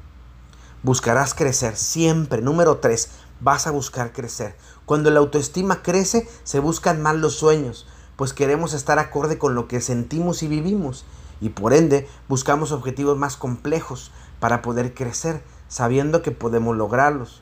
Buscarás 0.83 1.35
crecer 1.35 1.77
siempre. 1.77 2.41
Número 2.41 2.79
3, 2.79 3.11
vas 3.41 3.67
a 3.67 3.71
buscar 3.71 4.13
crecer. 4.13 4.57
Cuando 4.87 5.11
la 5.11 5.21
autoestima 5.21 5.83
crece, 5.83 6.29
se 6.45 6.61
buscan 6.61 7.03
más 7.03 7.17
los 7.17 7.35
sueños, 7.35 7.87
pues 8.17 8.33
queremos 8.33 8.73
estar 8.73 8.99
acorde 8.99 9.39
con 9.39 9.55
lo 9.55 9.69
que 9.69 9.81
sentimos 9.81 10.43
y 10.43 10.49
vivimos. 10.49 11.05
Y 11.41 11.51
por 11.51 11.73
ende, 11.73 12.09
buscamos 12.29 12.73
objetivos 12.73 13.17
más 13.17 13.37
complejos 13.37 14.13
para 14.41 14.63
poder 14.63 14.95
crecer, 14.95 15.43
sabiendo 15.71 16.21
que 16.21 16.33
podemos 16.33 16.77
lograrlos. 16.77 17.41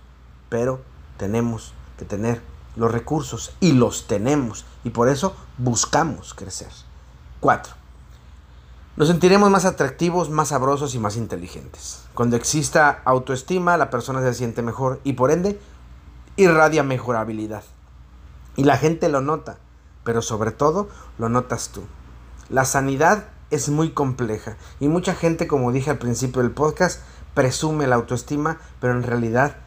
Pero 0.49 0.81
tenemos 1.17 1.75
que 1.99 2.05
tener 2.05 2.41
los 2.77 2.93
recursos 2.93 3.53
y 3.59 3.73
los 3.73 4.07
tenemos 4.07 4.65
y 4.85 4.91
por 4.91 5.09
eso 5.09 5.35
buscamos 5.59 6.33
crecer. 6.33 6.69
4. 7.41 7.75
Nos 8.97 9.09
sentiremos 9.09 9.51
más 9.51 9.65
atractivos, 9.65 10.31
más 10.31 10.49
sabrosos 10.49 10.95
y 10.95 10.99
más 10.99 11.17
inteligentes. 11.17 12.05
Cuando 12.15 12.37
exista 12.37 13.03
autoestima, 13.05 13.77
la 13.77 13.91
persona 13.91 14.21
se 14.23 14.35
siente 14.35 14.63
mejor 14.63 15.01
y 15.05 15.15
por 15.15 15.31
ende 15.31 15.61
irradia 16.37 16.83
mejorabilidad. 16.83 17.63
Y 18.57 18.65
la 18.65 18.77
gente 18.77 19.09
lo 19.09 19.21
nota, 19.21 19.59
pero 20.05 20.23
sobre 20.23 20.53
todo 20.53 20.89
lo 21.19 21.29
notas 21.29 21.69
tú. 21.69 21.83
La 22.49 22.65
sanidad 22.65 23.27
es 23.51 23.69
muy 23.69 23.91
compleja 23.91 24.57
y 24.81 24.89
mucha 24.89 25.15
gente, 25.15 25.47
como 25.47 25.73
dije 25.73 25.91
al 25.91 25.99
principio 25.99 26.43
del 26.43 26.51
podcast, 26.51 27.01
presume 27.39 27.87
la 27.87 27.95
autoestima, 27.95 28.59
pero 28.81 28.95
en 28.95 29.05
realidad 29.05 29.59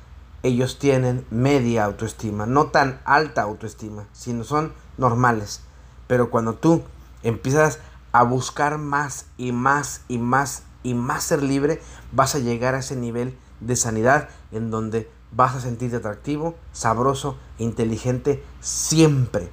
ellos 0.43 0.77
tienen 0.77 1.25
media 1.31 1.85
autoestima, 1.85 2.45
no 2.45 2.65
tan 2.65 2.99
alta 3.05 3.43
autoestima, 3.43 4.07
sino 4.11 4.43
son 4.43 4.73
normales. 4.97 5.61
Pero 6.05 6.29
cuando 6.29 6.55
tú 6.55 6.83
empiezas 7.23 7.79
a 8.11 8.23
buscar 8.23 8.77
más 8.77 9.27
y 9.37 9.53
más 9.53 10.01
y 10.09 10.17
más 10.17 10.63
y 10.83 10.95
más 10.95 11.23
ser 11.23 11.43
libre, 11.43 11.81
vas 12.11 12.35
a 12.35 12.39
llegar 12.39 12.75
a 12.75 12.79
ese 12.79 12.97
nivel 12.97 13.37
de 13.61 13.77
sanidad 13.77 14.27
en 14.51 14.69
donde 14.69 15.09
vas 15.31 15.55
a 15.55 15.61
sentirte 15.61 15.95
atractivo, 15.95 16.55
sabroso 16.73 17.37
e 17.57 17.63
inteligente 17.63 18.43
siempre. 18.59 19.49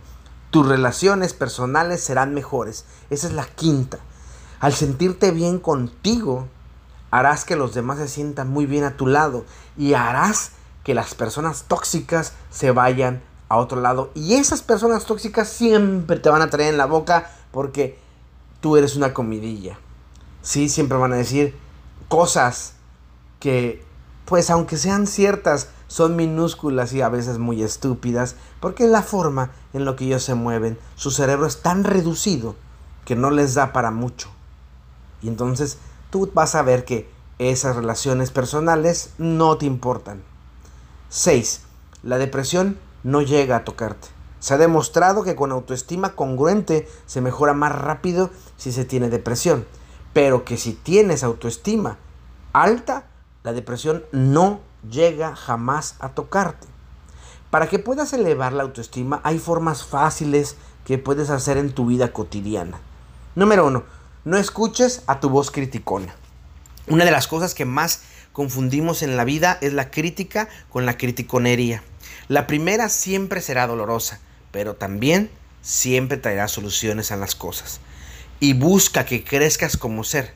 Tus 0.51 0.67
relaciones 0.67 1.35
personales 1.35 2.03
serán 2.03 2.35
mejores. 2.35 2.85
Esa 3.11 3.29
es 3.29 3.33
la 3.33 3.47
quinta. 3.47 4.01
Al 4.59 4.73
sentirte 4.73 5.31
bien 5.31 5.61
contigo, 5.61 6.49
harás 7.11 7.45
que 7.45 7.57
los 7.57 7.75
demás 7.75 7.99
se 7.99 8.09
sientan 8.09 8.49
muy 8.49 8.67
bien 8.67 8.85
a 8.85 8.97
tu 8.97 9.07
lado 9.07 9.45
y 9.77 9.95
harás 9.95 10.53
que 10.85 10.95
las 10.95 11.15
personas 11.15 11.65
tóxicas 11.69 12.33
se 12.51 12.71
vayan 12.71 13.23
a 13.49 13.57
otro 13.57 13.81
lado. 13.81 14.11
Y 14.15 14.35
esas 14.35 14.63
personas 14.63 15.05
tóxicas 15.05 15.49
siempre 15.49 16.19
te 16.19 16.31
van 16.31 16.43
a 16.43 16.51
traer 16.51 16.73
en 16.73 16.79
la 16.79 16.87
boca 16.87 17.31
porque 17.51 17.99
tú 18.61 18.77
eres 18.77 18.97
una 18.97 19.15
comidilla. 19.15 19.79
Sí, 20.43 20.69
siempre 20.69 20.99
van 20.99 21.13
a 21.13 21.17
decir 21.17 21.55
cosas 22.09 22.75
que, 23.41 23.85
pues 24.25 24.51
aunque 24.51 24.77
sean 24.77 25.07
ciertas, 25.07 25.69
son 25.87 26.17
minúsculas 26.17 26.93
y 26.93 27.01
a 27.01 27.09
veces 27.09 27.39
muy 27.39 27.63
estúpidas, 27.63 28.37
porque 28.61 28.85
es 28.85 28.91
la 28.91 29.03
forma 29.03 29.51
en 29.73 29.85
lo 29.85 29.97
que 29.97 30.05
ellos 30.05 30.23
se 30.23 30.35
mueven. 30.35 30.79
Su 30.97 31.11
cerebro 31.11 31.47
es 31.47 31.63
tan 31.63 31.85
reducido 31.85 32.55
que 33.05 33.17
no 33.17 33.31
les 33.31 33.55
da 33.55 33.73
para 33.73 33.91
mucho. 33.91 34.29
Y 35.23 35.29
entonces 35.29 35.79
tú 36.11 36.31
vas 36.35 36.55
a 36.55 36.63
ver 36.63 36.85
que 36.85 37.09
esas 37.39 37.77
relaciones 37.77 38.31
personales 38.31 39.11
no 39.19 39.57
te 39.59 39.67
importan. 39.67 40.23
6. 41.09 41.63
La 42.03 42.19
depresión 42.19 42.79
no 43.03 43.23
llega 43.23 43.57
a 43.57 43.65
tocarte. 43.65 44.09
Se 44.41 44.55
ha 44.55 44.59
demostrado 44.59 45.25
que 45.25 45.37
con 45.37 45.51
autoestima 45.51 46.15
congruente 46.15 46.89
se 47.07 47.21
mejora 47.21 47.55
más 47.55 47.73
rápido 47.73 48.31
si 48.57 48.73
se 48.73 48.85
tiene 48.85 49.09
depresión, 49.09 49.67
pero 50.13 50.45
que 50.45 50.57
si 50.57 50.73
tienes 50.75 51.25
autoestima 51.25 51.97
alta, 52.53 53.07
la 53.43 53.53
depresión 53.53 54.05
no 54.13 54.61
llega 54.89 55.35
jamás 55.35 55.97
a 55.99 56.11
tocarte. 56.11 56.67
Para 57.51 57.69
que 57.69 57.79
puedas 57.79 58.13
elevar 58.13 58.53
la 58.53 58.63
autoestima 58.63 59.21
hay 59.25 59.39
formas 59.39 59.85
fáciles 59.85 60.57
que 60.85 60.99
puedes 60.99 61.31
hacer 61.31 61.57
en 61.57 61.73
tu 61.73 61.87
vida 61.87 62.13
cotidiana. 62.13 62.79
Número 63.35 63.67
1. 63.67 63.98
No 64.25 64.37
escuches 64.37 65.03
a 65.07 65.21
tu 65.21 65.31
voz 65.31 65.51
criticona. 65.51 66.15
Una 66.87 67.05
de 67.05 67.11
las 67.11 67.29
cosas 67.29 67.55
que 67.55 67.65
más 67.65 68.03
confundimos 68.33 69.03
en 69.03 69.17
la 69.17 69.25
vida 69.25 69.59
es 69.61 69.73
la 69.73 69.91
crítica 69.91 70.49
con 70.71 70.87
la 70.87 70.97
criticonería. 70.97 71.83
La 72.29 72.47
primera 72.47 72.89
siempre 72.89 73.41
será 73.41 73.67
dolorosa, 73.67 74.21
pero 74.51 74.75
también 74.75 75.31
siempre 75.63 76.17
traerá 76.17 76.49
soluciones 76.49 77.13
a 77.13 77.17
las 77.17 77.35
cosas. 77.35 77.81
Y 78.41 78.55
busca 78.55 79.05
que 79.05 79.25
crezcas 79.25 79.77
como 79.77 80.05
ser. 80.05 80.35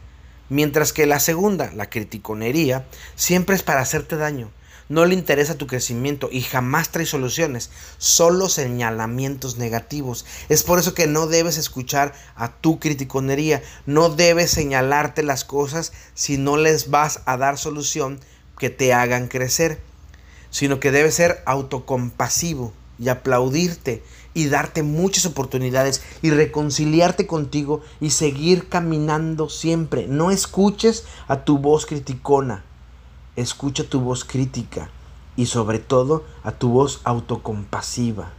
Mientras 0.48 0.92
que 0.92 1.06
la 1.06 1.20
segunda, 1.20 1.70
la 1.74 1.88
criticonería, 1.88 2.86
siempre 3.14 3.56
es 3.56 3.62
para 3.62 3.80
hacerte 3.80 4.16
daño 4.16 4.50
no 4.92 5.06
le 5.06 5.14
interesa 5.14 5.56
tu 5.56 5.66
crecimiento 5.66 6.28
y 6.30 6.42
jamás 6.42 6.90
trae 6.90 7.06
soluciones, 7.06 7.70
solo 7.96 8.50
señalamientos 8.50 9.56
negativos. 9.56 10.26
Es 10.50 10.64
por 10.64 10.78
eso 10.78 10.92
que 10.92 11.06
no 11.06 11.26
debes 11.26 11.56
escuchar 11.56 12.12
a 12.36 12.52
tu 12.52 12.78
criticonería, 12.78 13.62
no 13.86 14.10
debes 14.10 14.50
señalarte 14.50 15.22
las 15.22 15.46
cosas 15.46 15.94
si 16.12 16.36
no 16.36 16.58
les 16.58 16.90
vas 16.90 17.22
a 17.24 17.38
dar 17.38 17.56
solución 17.56 18.20
que 18.58 18.68
te 18.68 18.92
hagan 18.92 19.28
crecer, 19.28 19.80
sino 20.50 20.78
que 20.78 20.90
debes 20.90 21.14
ser 21.14 21.42
autocompasivo 21.46 22.74
y 22.98 23.08
aplaudirte 23.08 24.02
y 24.34 24.48
darte 24.48 24.82
muchas 24.82 25.24
oportunidades 25.24 26.02
y 26.20 26.32
reconciliarte 26.32 27.26
contigo 27.26 27.80
y 27.98 28.10
seguir 28.10 28.68
caminando 28.68 29.48
siempre. 29.48 30.06
No 30.06 30.30
escuches 30.30 31.04
a 31.28 31.44
tu 31.44 31.56
voz 31.56 31.86
criticona 31.86 32.62
escucha 33.36 33.84
tu 33.84 34.00
voz 34.00 34.24
crítica 34.24 34.90
y 35.36 35.46
sobre 35.46 35.78
todo 35.78 36.24
a 36.44 36.52
tu 36.52 36.70
voz 36.70 37.00
autocompasiva. 37.04 38.30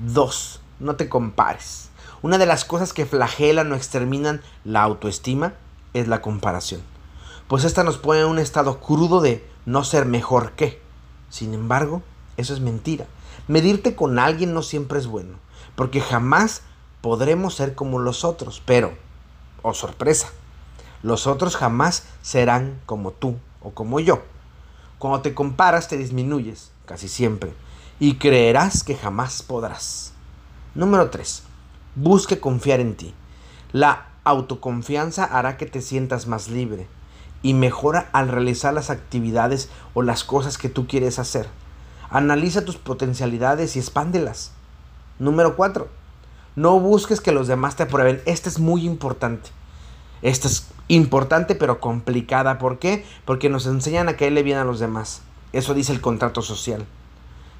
2. 0.00 0.60
No 0.80 0.96
te 0.96 1.08
compares. 1.08 1.90
Una 2.20 2.38
de 2.38 2.46
las 2.46 2.64
cosas 2.64 2.92
que 2.92 3.06
flagelan 3.06 3.70
o 3.70 3.76
exterminan 3.76 4.42
la 4.64 4.82
autoestima 4.82 5.54
es 5.94 6.08
la 6.08 6.20
comparación. 6.20 6.80
Pues 7.46 7.64
esta 7.64 7.84
nos 7.84 7.98
pone 7.98 8.20
en 8.20 8.26
un 8.26 8.38
estado 8.38 8.80
crudo 8.80 9.20
de 9.20 9.48
no 9.66 9.84
ser 9.84 10.04
mejor 10.04 10.52
que. 10.52 10.82
Sin 11.30 11.54
embargo, 11.54 12.02
eso 12.36 12.54
es 12.54 12.60
mentira. 12.60 13.06
Medirte 13.46 13.94
con 13.94 14.18
alguien 14.18 14.52
no 14.52 14.62
siempre 14.62 14.98
es 14.98 15.06
bueno, 15.06 15.38
porque 15.74 16.00
jamás 16.00 16.62
podremos 17.00 17.54
ser 17.54 17.74
como 17.74 17.98
los 17.98 18.24
otros, 18.24 18.60
pero, 18.66 18.92
oh 19.62 19.72
sorpresa, 19.72 20.28
los 21.02 21.26
otros 21.26 21.56
jamás 21.56 22.04
serán 22.22 22.80
como 22.84 23.12
tú 23.12 23.36
o 23.62 23.70
como 23.70 24.00
yo. 24.00 24.22
Cuando 24.98 25.20
te 25.20 25.34
comparas 25.34 25.88
te 25.88 25.96
disminuyes, 25.96 26.72
casi 26.86 27.08
siempre, 27.08 27.52
y 28.00 28.16
creerás 28.16 28.84
que 28.84 28.96
jamás 28.96 29.42
podrás. 29.42 30.12
Número 30.74 31.10
3. 31.10 31.42
Busque 31.94 32.40
confiar 32.40 32.80
en 32.80 32.96
ti. 32.96 33.14
La 33.72 34.08
autoconfianza 34.24 35.24
hará 35.24 35.56
que 35.56 35.66
te 35.66 35.82
sientas 35.82 36.26
más 36.26 36.48
libre 36.48 36.86
y 37.42 37.54
mejora 37.54 38.08
al 38.12 38.28
realizar 38.28 38.74
las 38.74 38.90
actividades 38.90 39.68
o 39.94 40.02
las 40.02 40.24
cosas 40.24 40.58
que 40.58 40.68
tú 40.68 40.86
quieres 40.86 41.18
hacer. 41.18 41.48
Analiza 42.10 42.64
tus 42.64 42.76
potencialidades 42.76 43.76
y 43.76 43.78
expándelas. 43.78 44.52
Número 45.18 45.56
4. 45.56 45.88
No 46.56 46.80
busques 46.80 47.20
que 47.20 47.32
los 47.32 47.48
demás 47.48 47.76
te 47.76 47.84
aprueben. 47.84 48.22
Este 48.26 48.48
es 48.48 48.58
muy 48.58 48.84
importante. 48.84 49.50
Esta 50.22 50.48
es 50.48 50.68
importante 50.88 51.54
pero 51.54 51.80
complicada. 51.80 52.58
¿Por 52.58 52.78
qué? 52.78 53.04
Porque 53.24 53.48
nos 53.48 53.66
enseñan 53.66 54.08
a 54.08 54.16
caerle 54.16 54.42
bien 54.42 54.58
a 54.58 54.64
los 54.64 54.80
demás. 54.80 55.22
Eso 55.52 55.74
dice 55.74 55.92
el 55.92 56.00
contrato 56.00 56.42
social. 56.42 56.86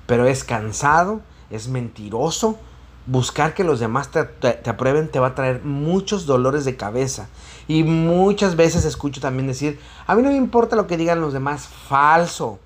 Pero 0.07 0.27
es 0.27 0.45
cansado, 0.45 1.21
es 1.51 1.69
mentiroso. 1.69 2.59
Buscar 3.07 3.55
que 3.55 3.65
los 3.65 3.81
demás 3.81 4.11
te, 4.11 4.25
te, 4.25 4.69
aprueben 4.69 5.09
te 5.09 5.19
va 5.19 5.29
a 5.29 5.35
traer 5.35 5.63
muchos 5.65 6.27
dolores 6.27 6.65
de 6.65 6.77
cabeza. 6.77 7.29
Y 7.67 7.83
muchas 7.83 8.57
veces 8.57 8.85
escucho 8.85 9.21
también 9.21 9.47
decir, 9.47 9.81
a 10.07 10.15
mí 10.15 10.23
no 10.23 10.31
me 10.31 10.37
importa 10.37 10.77
lo 10.77 10.87
que 10.87 10.97
digan 10.97 11.21
los 11.21 11.33
demás, 11.33 11.69
falso. 11.89 12.59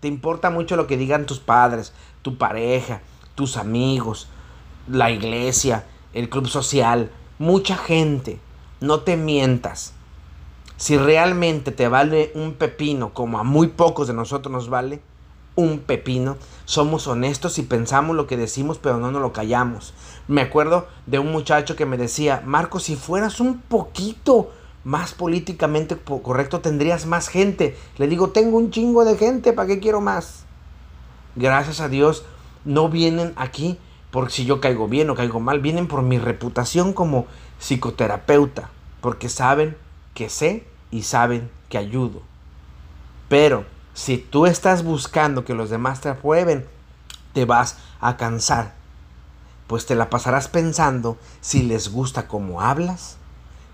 Te 0.00 0.08
importa 0.08 0.50
mucho 0.50 0.76
lo 0.76 0.86
que 0.86 0.98
digan 0.98 1.24
tus 1.24 1.38
padres, 1.38 1.92
tu 2.22 2.36
pareja, 2.36 3.00
tus 3.34 3.56
amigos, 3.56 4.28
la 4.88 5.10
iglesia, 5.10 5.84
el 6.12 6.28
club 6.28 6.48
social, 6.48 7.10
mucha 7.38 7.76
gente. 7.76 8.38
No 8.80 9.00
te 9.00 9.16
mientas. 9.16 9.92
Si 10.76 10.98
realmente 10.98 11.72
te 11.72 11.88
vale 11.88 12.30
un 12.34 12.54
pepino, 12.54 13.14
como 13.14 13.38
a 13.38 13.42
muy 13.42 13.68
pocos 13.68 14.08
de 14.08 14.14
nosotros 14.14 14.52
nos 14.52 14.68
vale, 14.68 15.00
un 15.54 15.78
pepino, 15.78 16.36
somos 16.66 17.06
honestos 17.06 17.58
y 17.58 17.62
pensamos 17.62 18.14
lo 18.14 18.26
que 18.26 18.36
decimos, 18.36 18.78
pero 18.78 18.98
no 18.98 19.10
nos 19.10 19.22
lo 19.22 19.32
callamos. 19.32 19.94
Me 20.28 20.42
acuerdo 20.42 20.86
de 21.06 21.18
un 21.18 21.32
muchacho 21.32 21.76
que 21.76 21.86
me 21.86 21.96
decía, 21.96 22.42
Marco, 22.44 22.78
si 22.78 22.94
fueras 22.94 23.40
un 23.40 23.60
poquito 23.60 24.50
más 24.84 25.14
políticamente 25.14 25.96
correcto, 25.96 26.60
tendrías 26.60 27.06
más 27.06 27.28
gente. 27.28 27.76
Le 27.96 28.06
digo, 28.06 28.28
tengo 28.28 28.58
un 28.58 28.70
chingo 28.70 29.06
de 29.06 29.16
gente, 29.16 29.54
¿para 29.54 29.68
qué 29.68 29.80
quiero 29.80 30.02
más? 30.02 30.44
Gracias 31.34 31.80
a 31.80 31.88
Dios, 31.88 32.24
no 32.66 32.90
vienen 32.90 33.32
aquí 33.36 33.78
por 34.16 34.32
si 34.32 34.46
yo 34.46 34.62
caigo 34.62 34.88
bien 34.88 35.10
o 35.10 35.14
caigo 35.14 35.40
mal, 35.40 35.60
vienen 35.60 35.88
por 35.88 36.00
mi 36.00 36.18
reputación 36.18 36.94
como 36.94 37.26
psicoterapeuta, 37.58 38.70
porque 39.02 39.28
saben 39.28 39.76
que 40.14 40.30
sé 40.30 40.66
y 40.90 41.02
saben 41.02 41.50
que 41.68 41.76
ayudo. 41.76 42.22
Pero 43.28 43.66
si 43.92 44.16
tú 44.16 44.46
estás 44.46 44.84
buscando 44.84 45.44
que 45.44 45.52
los 45.52 45.68
demás 45.68 46.00
te 46.00 46.08
aprueben, 46.08 46.66
te 47.34 47.44
vas 47.44 47.76
a 48.00 48.16
cansar, 48.16 48.72
pues 49.66 49.84
te 49.84 49.94
la 49.94 50.08
pasarás 50.08 50.48
pensando 50.48 51.18
si 51.42 51.62
les 51.62 51.92
gusta 51.92 52.26
cómo 52.26 52.62
hablas, 52.62 53.18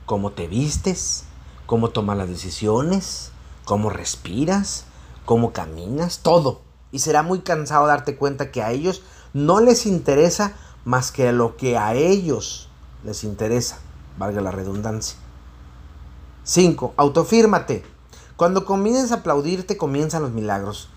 cómo 0.07 0.33
te 0.33 0.49
vistes, 0.49 1.23
cómo 1.67 1.91
tomas 1.91 2.19
las 2.19 2.29
decisiones, 2.29 3.31
cómo 3.65 3.91
respiras, 3.91 4.87
cómo 5.25 5.53
caminas, 5.53 6.19
todo. 6.19 6.63
Y 6.91 6.99
será 6.99 7.23
muy 7.23 7.43
cansado 7.43 7.87
darte 7.87 8.17
cuenta 8.17 8.51
que 8.51 8.61
a 8.61 8.73
ellos 8.73 9.03
no 9.33 9.61
les 9.61 9.87
interesa 9.87 10.53
más 10.85 11.13
que 11.13 11.33
lo 11.33 11.57
que 11.57 11.79
a 11.79 11.95
ellos 11.95 12.69
les 13.05 13.25
interesa, 13.25 13.79
valga 14.19 14.41
la 14.41 14.51
redundancia. 14.51 15.17
5. 16.45 16.95
Autofírmate. 16.97 17.85
Cuando 18.37 18.65
comienzas 18.65 19.13
a 19.13 19.17
aplaudirte, 19.17 19.77
comienzan 19.77 20.23
los 20.23 20.33
milagros. 20.33 20.89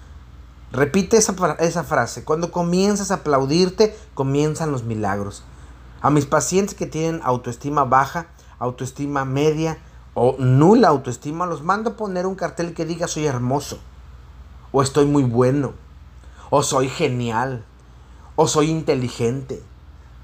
Repite 0.72 1.18
esa, 1.18 1.36
esa, 1.60 1.84
frase. 1.84 2.24
Cuando 2.24 2.51
comienzas 2.51 3.12
a 3.12 3.15
aplaudirte, 3.15 3.96
comienzan 4.13 4.72
los 4.72 4.84
milagros. 4.84 5.44
A 6.01 6.10
mis 6.10 6.25
pacientes 6.25 6.75
que 6.75 6.88
tienen 6.88 7.22
autoestima 7.24 7.84
baja, 7.84 8.27
autoestima 8.60 9.25
media 9.25 9.77
o 10.13 10.36
nula 10.39 10.88
autoestima, 10.88 11.46
los 11.46 11.62
mando 11.62 11.92
a 11.92 11.98
poner 11.98 12.25
un 12.25 12.36
cartel 12.36 12.74
que 12.74 12.86
diga 12.86 13.08
soy 13.08 13.25
hermoso, 13.25 13.80
o 14.72 14.82
estoy 14.82 15.06
muy 15.06 15.24
bueno, 15.24 15.74
o 16.50 16.63
soy 16.63 16.89
genial, 16.89 17.65
o 18.36 18.48
soy 18.48 18.70
inteligente. 18.70 19.62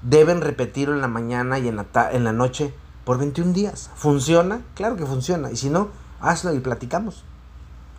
Deben 0.02 0.40
repetirlo 0.40 0.94
en 0.94 1.00
la 1.00 1.08
mañana 1.08 1.58
y 1.58 1.68
en 1.68 1.76
la, 1.76 1.86
en 2.12 2.24
la 2.24 2.32
noche 2.32 2.74
por 3.04 3.18
21 3.18 3.52
días. 3.52 3.90
¿Funciona? 3.94 4.62
Claro 4.74 4.96
que 4.96 5.06
funciona. 5.06 5.50
Y 5.50 5.56
si 5.56 5.70
no, 5.70 5.88
hazlo 6.20 6.52
y 6.54 6.60
platicamos. 6.60 7.24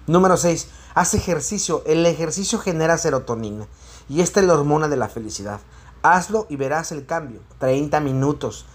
Número 0.07 0.37
6. 0.37 0.67
Haz 0.95 1.13
ejercicio. 1.13 1.83
El 1.85 2.05
ejercicio 2.05 2.59
genera 2.59 2.97
serotonina. 2.97 3.67
Y 4.09 4.21
esta 4.21 4.41
es 4.41 4.45
la 4.45 4.53
hormona 4.53 4.87
de 4.87 4.97
la 4.97 5.09
felicidad. 5.09 5.59
Hazlo 6.01 6.45
y 6.49 6.57
verás 6.57 6.91
el 6.91 7.05
cambio. 7.05 7.39
30 7.59 7.99
minutos 8.01 8.65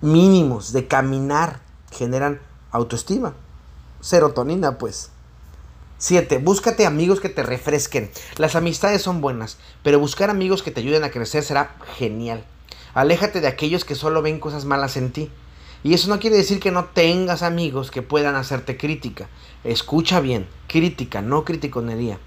mínimos 0.00 0.72
de 0.72 0.86
caminar 0.86 1.60
generan 1.90 2.40
autoestima. 2.70 3.34
Serotonina, 4.00 4.78
pues. 4.78 5.10
7. 6.04 6.36
Búscate 6.36 6.84
amigos 6.84 7.18
que 7.18 7.30
te 7.30 7.42
refresquen. 7.42 8.10
Las 8.36 8.56
amistades 8.56 9.00
son 9.00 9.22
buenas, 9.22 9.56
pero 9.82 9.98
buscar 9.98 10.28
amigos 10.28 10.62
que 10.62 10.70
te 10.70 10.82
ayuden 10.82 11.02
a 11.02 11.08
crecer 11.08 11.42
será 11.42 11.76
genial. 11.96 12.44
Aléjate 12.92 13.40
de 13.40 13.48
aquellos 13.48 13.86
que 13.86 13.94
solo 13.94 14.20
ven 14.20 14.38
cosas 14.38 14.66
malas 14.66 14.98
en 14.98 15.12
ti. 15.12 15.30
Y 15.82 15.94
eso 15.94 16.10
no 16.10 16.20
quiere 16.20 16.36
decir 16.36 16.60
que 16.60 16.72
no 16.72 16.84
tengas 16.84 17.42
amigos 17.42 17.90
que 17.90 18.02
puedan 18.02 18.34
hacerte 18.34 18.76
crítica. 18.76 19.30
Escucha 19.64 20.20
bien, 20.20 20.46
crítica, 20.66 21.22
no 21.22 21.42
criticonería. 21.46 22.18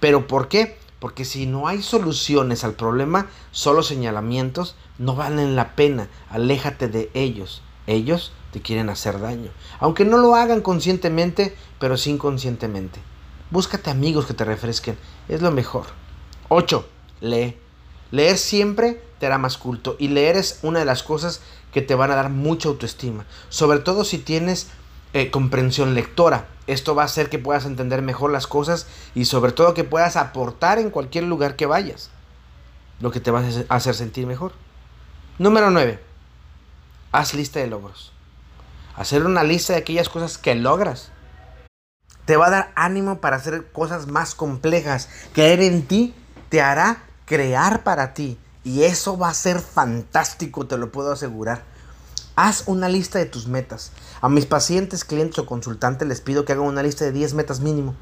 ¿Pero 0.00 0.26
por 0.26 0.48
qué? 0.48 0.76
Porque 0.98 1.24
si 1.24 1.46
no 1.46 1.68
hay 1.68 1.82
soluciones 1.82 2.64
al 2.64 2.72
problema, 2.72 3.28
solo 3.52 3.84
señalamientos, 3.84 4.74
no 4.98 5.14
valen 5.14 5.54
la 5.54 5.76
pena. 5.76 6.08
Aléjate 6.30 6.88
de 6.88 7.12
ellos. 7.14 7.62
Ellos 7.86 8.32
te 8.50 8.60
quieren 8.60 8.88
hacer 8.88 9.20
daño. 9.20 9.52
Aunque 9.78 10.04
no 10.04 10.16
lo 10.16 10.34
hagan 10.34 10.62
conscientemente, 10.62 11.54
pero 11.78 11.96
sí 11.96 12.10
inconscientemente. 12.10 12.98
Búscate 13.50 13.90
amigos 13.90 14.26
que 14.26 14.34
te 14.34 14.44
refresquen. 14.44 14.96
Es 15.28 15.42
lo 15.42 15.50
mejor. 15.50 15.86
8. 16.48 16.88
Lee. 17.20 17.58
Leer 18.12 18.38
siempre 18.38 19.02
te 19.18 19.26
hará 19.26 19.38
más 19.38 19.56
culto. 19.56 19.96
Y 19.98 20.08
leer 20.08 20.36
es 20.36 20.60
una 20.62 20.78
de 20.78 20.84
las 20.84 21.02
cosas 21.02 21.40
que 21.72 21.82
te 21.82 21.94
van 21.94 22.10
a 22.10 22.16
dar 22.16 22.30
mucha 22.30 22.68
autoestima. 22.68 23.26
Sobre 23.48 23.80
todo 23.80 24.04
si 24.04 24.18
tienes 24.18 24.68
eh, 25.12 25.30
comprensión 25.30 25.94
lectora. 25.94 26.46
Esto 26.68 26.94
va 26.94 27.02
a 27.02 27.06
hacer 27.06 27.28
que 27.28 27.40
puedas 27.40 27.66
entender 27.66 28.02
mejor 28.02 28.30
las 28.30 28.46
cosas 28.46 28.86
y 29.16 29.24
sobre 29.24 29.50
todo 29.50 29.74
que 29.74 29.82
puedas 29.82 30.16
aportar 30.16 30.78
en 30.78 30.90
cualquier 30.90 31.24
lugar 31.24 31.56
que 31.56 31.66
vayas. 31.66 32.10
Lo 33.00 33.10
que 33.10 33.18
te 33.18 33.32
va 33.32 33.42
a 33.68 33.74
hacer 33.74 33.94
sentir 33.96 34.26
mejor. 34.26 34.52
Número 35.38 35.70
9. 35.70 36.00
Haz 37.10 37.34
lista 37.34 37.58
de 37.58 37.66
logros. 37.66 38.12
Hacer 38.94 39.26
una 39.26 39.42
lista 39.42 39.72
de 39.72 39.80
aquellas 39.80 40.08
cosas 40.08 40.38
que 40.38 40.54
logras. 40.54 41.10
Te 42.30 42.36
va 42.36 42.46
a 42.46 42.50
dar 42.50 42.72
ánimo 42.76 43.20
para 43.20 43.34
hacer 43.34 43.72
cosas 43.72 44.06
más 44.06 44.36
complejas. 44.36 45.08
Creer 45.32 45.62
en 45.62 45.84
ti 45.84 46.14
te 46.48 46.62
hará 46.62 47.02
crear 47.24 47.82
para 47.82 48.14
ti 48.14 48.38
y 48.62 48.84
eso 48.84 49.18
va 49.18 49.30
a 49.30 49.34
ser 49.34 49.58
fantástico, 49.58 50.64
te 50.64 50.78
lo 50.78 50.92
puedo 50.92 51.10
asegurar. 51.10 51.64
Haz 52.36 52.68
una 52.68 52.88
lista 52.88 53.18
de 53.18 53.26
tus 53.26 53.48
metas. 53.48 53.90
A 54.20 54.28
mis 54.28 54.46
pacientes, 54.46 55.04
clientes 55.04 55.40
o 55.40 55.46
consultantes 55.46 56.06
les 56.06 56.20
pido 56.20 56.44
que 56.44 56.52
hagan 56.52 56.66
una 56.66 56.84
lista 56.84 57.04
de 57.04 57.10
10 57.10 57.34
metas 57.34 57.58
mínimo. 57.58 57.96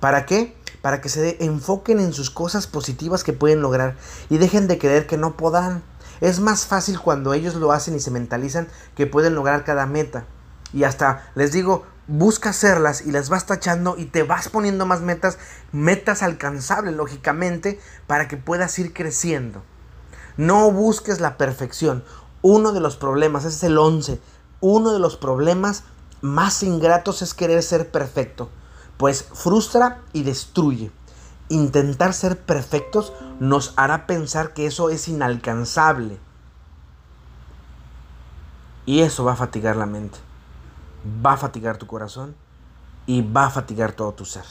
¿Para 0.00 0.24
qué? 0.24 0.56
Para 0.80 1.02
que 1.02 1.10
se 1.10 1.44
enfoquen 1.44 2.00
en 2.00 2.14
sus 2.14 2.30
cosas 2.30 2.66
positivas 2.66 3.24
que 3.24 3.34
pueden 3.34 3.60
lograr 3.60 3.94
y 4.30 4.38
dejen 4.38 4.68
de 4.68 4.78
creer 4.78 5.06
que 5.06 5.18
no 5.18 5.36
podrán. 5.36 5.82
Es 6.22 6.40
más 6.40 6.64
fácil 6.64 6.98
cuando 6.98 7.34
ellos 7.34 7.56
lo 7.56 7.72
hacen 7.72 7.94
y 7.94 8.00
se 8.00 8.10
mentalizan 8.10 8.68
que 8.96 9.06
pueden 9.06 9.34
lograr 9.34 9.64
cada 9.64 9.84
meta. 9.84 10.24
Y 10.72 10.84
hasta 10.84 11.30
les 11.34 11.52
digo, 11.52 11.84
busca 12.10 12.50
hacerlas 12.50 13.06
y 13.06 13.12
las 13.12 13.28
vas 13.28 13.46
tachando 13.46 13.94
y 13.96 14.06
te 14.06 14.24
vas 14.24 14.48
poniendo 14.48 14.84
más 14.84 15.00
metas, 15.00 15.38
metas 15.72 16.22
alcanzables 16.22 16.94
lógicamente, 16.94 17.80
para 18.06 18.28
que 18.28 18.36
puedas 18.36 18.78
ir 18.78 18.92
creciendo. 18.92 19.62
No 20.36 20.70
busques 20.72 21.20
la 21.20 21.36
perfección. 21.36 22.04
Uno 22.42 22.72
de 22.72 22.80
los 22.80 22.96
problemas, 22.96 23.44
ese 23.44 23.56
es 23.56 23.62
el 23.64 23.78
11, 23.78 24.20
uno 24.60 24.92
de 24.92 24.98
los 24.98 25.16
problemas 25.16 25.84
más 26.20 26.62
ingratos 26.62 27.22
es 27.22 27.32
querer 27.32 27.62
ser 27.62 27.90
perfecto, 27.90 28.50
pues 28.96 29.22
frustra 29.32 30.02
y 30.12 30.22
destruye. 30.22 30.90
Intentar 31.48 32.12
ser 32.14 32.38
perfectos 32.38 33.12
nos 33.38 33.72
hará 33.76 34.06
pensar 34.06 34.52
que 34.52 34.66
eso 34.66 34.90
es 34.90 35.08
inalcanzable. 35.08 36.18
Y 38.86 39.00
eso 39.00 39.24
va 39.24 39.32
a 39.32 39.36
fatigar 39.36 39.76
la 39.76 39.86
mente, 39.86 40.18
va 41.24 41.32
a 41.32 41.36
fatigar 41.36 41.76
tu 41.76 41.86
corazón 41.86 42.34
y 43.06 43.22
va 43.22 43.46
a 43.46 43.50
fatigar 43.50 43.92
todo 43.92 44.12
tu 44.12 44.24
ser. 44.24 44.44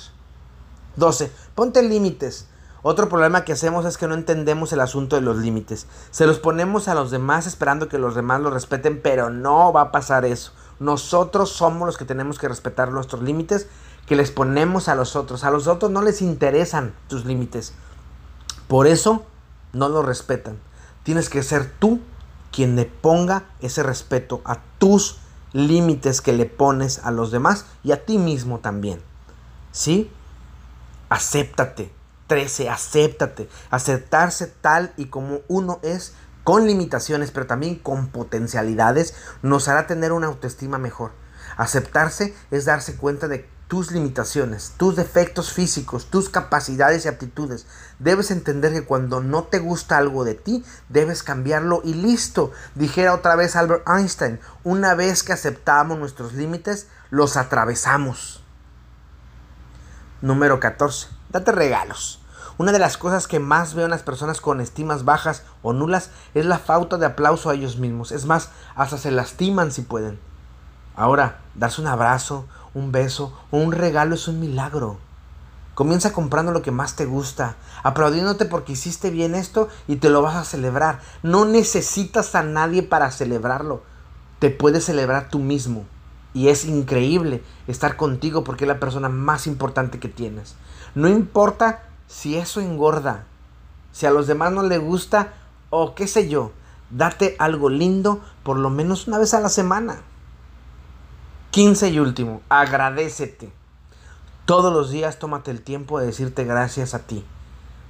12. 0.96 1.32
Ponte 1.56 1.82
límites. 1.82 2.48
Otro 2.82 3.10
problema 3.10 3.44
que 3.44 3.54
hacemos 3.54 3.86
es 3.86 3.98
que 3.98 4.08
no 4.08 4.14
entendemos 4.14 4.72
el 4.72 4.80
asunto 4.80 5.16
de 5.16 5.22
los 5.22 5.38
límites. 5.38 5.86
Se 6.12 6.26
los 6.26 6.40
ponemos 6.40 6.88
a 6.88 6.96
los 6.96 7.12
demás 7.12 7.46
esperando 7.46 7.90
que 7.90 8.00
los 8.00 8.16
demás 8.16 8.40
lo 8.40 8.52
respeten, 8.52 9.02
pero 9.02 9.30
no 9.30 9.74
va 9.74 9.82
a 9.82 9.92
pasar 9.92 10.24
eso. 10.24 10.54
Nosotros 10.80 11.52
somos 11.52 11.86
los 11.86 11.98
que 11.98 12.06
tenemos 12.06 12.40
que 12.40 12.48
respetar 12.48 12.92
nuestros 12.92 13.22
límites 13.22 13.68
que 14.06 14.16
les 14.16 14.32
ponemos 14.32 14.88
a 14.88 14.96
los 14.96 15.16
otros. 15.18 15.44
A 15.44 15.52
los 15.52 15.68
otros 15.68 15.92
no 15.92 16.02
les 16.02 16.22
interesan 16.22 16.94
tus 17.10 17.26
límites. 17.26 17.74
Por 18.68 18.88
eso 18.88 19.26
no 19.74 19.90
los 19.90 20.06
respetan. 20.06 20.58
Tienes 21.04 21.30
que 21.30 21.44
ser 21.44 21.70
tú 21.80 22.00
quien 22.52 22.76
le 22.76 22.86
ponga 22.86 23.44
ese 23.62 23.84
respeto 23.84 24.42
a 24.46 24.60
tus 24.80 25.20
límites 25.54 26.22
que 26.22 26.34
le 26.34 26.46
pones 26.46 27.00
a 27.00 27.12
los 27.12 27.32
demás 27.32 27.66
y 27.84 27.92
a 27.92 28.06
ti 28.06 28.18
mismo 28.18 28.60
también. 28.60 29.02
¿Sí? 29.72 30.12
Acéptate 31.10 31.92
13. 32.30 32.70
Acéptate. 32.70 33.50
Aceptarse 33.72 34.48
tal 34.48 34.94
y 34.96 35.08
como 35.08 35.42
uno 35.50 35.80
es, 35.82 36.14
con 36.46 36.66
limitaciones, 36.66 37.32
pero 37.32 37.48
también 37.48 37.76
con 37.76 38.08
potencialidades, 38.08 39.14
nos 39.42 39.68
hará 39.68 39.88
tener 39.88 40.14
una 40.14 40.28
autoestima 40.28 40.78
mejor. 40.78 41.12
Aceptarse 41.58 42.34
es 42.52 42.64
darse 42.64 42.96
cuenta 42.96 43.28
de 43.28 43.50
tus 43.70 43.92
limitaciones, 43.92 44.74
tus 44.78 44.96
defectos 44.96 45.54
físicos, 45.54 46.08
tus 46.08 46.28
capacidades 46.28 47.06
y 47.06 47.08
aptitudes. 47.08 47.68
Debes 48.00 48.32
entender 48.32 48.74
que 48.74 48.84
cuando 48.84 49.22
no 49.22 49.44
te 49.44 49.60
gusta 49.60 50.00
algo 50.00 50.26
de 50.26 50.34
ti, 50.34 50.66
debes 50.90 51.22
cambiarlo 51.22 51.82
y 51.86 51.94
listo. 51.94 52.52
Dijera 52.74 53.14
otra 53.14 53.36
vez 53.36 53.56
Albert 53.56 53.88
Einstein, 53.88 54.40
una 54.64 54.96
vez 54.96 55.22
que 55.22 55.34
aceptamos 55.34 56.00
nuestros 56.00 56.34
límites, 56.34 56.88
los 57.12 57.38
atravesamos. 57.38 58.44
Número 60.22 60.60
14. 60.60 61.08
Date 61.30 61.52
regalos. 61.52 62.22
Una 62.58 62.72
de 62.72 62.80
las 62.80 62.98
cosas 62.98 63.28
que 63.28 63.40
más 63.40 63.76
veo 63.76 63.86
en 63.86 63.92
las 63.92 64.02
personas 64.02 64.42
con 64.42 64.62
estimas 64.62 65.06
bajas 65.06 65.44
o 65.62 65.74
nulas 65.74 66.10
es 66.34 66.46
la 66.46 66.58
falta 66.58 66.98
de 66.98 67.06
aplauso 67.06 67.52
a 67.52 67.54
ellos 67.54 67.78
mismos. 67.78 68.12
Es 68.12 68.26
más, 68.26 68.50
hasta 68.76 68.98
se 68.98 69.12
lastiman 69.12 69.72
si 69.72 69.84
pueden. 69.84 70.20
Ahora, 70.96 71.40
darse 71.56 71.80
un 71.80 71.88
abrazo, 71.88 72.48
un 72.74 72.92
beso 72.92 73.34
o 73.52 73.58
un 73.58 73.72
regalo 73.72 74.16
es 74.16 74.28
un 74.28 74.40
milagro. 74.40 74.98
Comienza 75.76 76.12
comprando 76.12 76.52
lo 76.52 76.62
que 76.62 76.72
más 76.72 76.98
te 76.98 77.06
gusta, 77.06 77.56
aplaudiéndote 77.84 78.46
porque 78.46 78.74
hiciste 78.74 79.12
bien 79.12 79.34
esto 79.34 79.70
y 79.88 79.96
te 79.96 80.10
lo 80.10 80.22
vas 80.22 80.36
a 80.36 80.44
celebrar. 80.44 81.00
No 81.24 81.46
necesitas 81.46 82.36
a 82.36 82.44
nadie 82.44 82.84
para 82.84 83.12
celebrarlo. 83.12 83.82
Te 84.40 84.50
puedes 84.50 84.84
celebrar 84.84 85.30
tú 85.30 85.40
mismo. 85.40 85.86
Y 86.34 86.50
es 86.50 86.66
increíble 86.66 87.44
estar 87.68 87.96
contigo 87.96 88.44
porque 88.44 88.66
es 88.66 88.68
la 88.68 88.80
persona 88.80 89.08
más 89.08 89.48
importante 89.48 90.00
que 90.00 90.10
tienes. 90.10 90.56
No 90.96 91.08
importa 91.08 91.84
si 92.08 92.36
eso 92.36 92.60
engorda, 92.60 93.24
si 93.94 94.06
a 94.06 94.12
los 94.12 94.28
demás 94.28 94.52
no 94.52 94.64
les 94.64 94.82
gusta 94.82 95.34
o 95.70 95.96
qué 95.96 96.08
sé 96.08 96.28
yo. 96.28 96.52
Date 96.90 97.36
algo 97.40 97.70
lindo 97.70 98.20
por 98.44 98.58
lo 98.58 98.70
menos 98.70 99.08
una 99.08 99.18
vez 99.18 99.34
a 99.34 99.40
la 99.40 99.50
semana. 99.50 100.02
15 101.52 101.90
y 101.90 101.98
último, 101.98 102.42
agradecete. 102.48 103.52
Todos 104.46 104.72
los 104.72 104.92
días 104.92 105.18
tómate 105.18 105.50
el 105.50 105.62
tiempo 105.62 106.00
de 106.00 106.06
decirte 106.06 106.44
gracias 106.44 106.94
a 106.94 107.00
ti. 107.00 107.26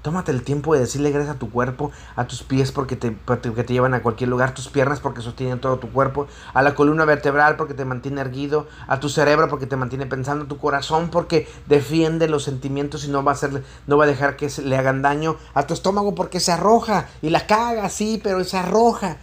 Tómate 0.02 0.32
el 0.32 0.44
tiempo 0.44 0.74
de 0.74 0.80
decirle 0.80 1.12
gracias 1.12 1.36
a 1.36 1.40
tu 1.40 1.52
cuerpo, 1.52 1.92
a 2.16 2.26
tus 2.26 2.42
pies 2.42 2.72
porque 2.72 2.96
te, 2.96 3.12
porque 3.12 3.66
te 3.66 3.74
llevan 3.74 3.94
a 3.94 4.02
cualquier 4.02 4.30
lugar, 4.30 4.54
tus 4.54 4.70
piernas 4.70 5.02
porque 5.02 5.20
sostienen 5.20 5.60
todo 5.60 5.78
tu 5.78 5.92
cuerpo, 5.92 6.28
a 6.54 6.62
la 6.62 6.74
columna 6.74 7.04
vertebral 7.04 7.58
porque 7.58 7.74
te 7.74 7.84
mantiene 7.84 8.22
erguido, 8.22 8.66
a 8.88 9.02
tu 9.02 9.10
cerebro 9.10 9.50
porque 9.50 9.66
te 9.66 9.76
mantiene 9.76 10.06
pensando, 10.06 10.46
a 10.46 10.48
tu 10.48 10.58
corazón 10.58 11.10
porque 11.10 11.46
defiende 11.68 12.30
los 12.30 12.46
sentimientos 12.46 13.04
y 13.04 13.10
no 13.10 13.26
va 13.26 13.34
a, 13.34 13.36
hacer, 13.36 13.62
no 13.88 13.98
va 13.98 14.06
a 14.06 14.08
dejar 14.08 14.38
que 14.38 14.50
le 14.64 14.78
hagan 14.78 15.02
daño, 15.02 15.36
a 15.54 15.68
tu 15.68 15.74
estómago 15.74 16.16
porque 16.16 16.40
se 16.40 16.54
arroja 16.54 17.10
y 17.22 17.30
la 17.30 17.46
caga, 17.46 17.90
sí, 17.90 18.22
pero 18.24 18.42
se 18.46 18.58
arroja 18.58 19.18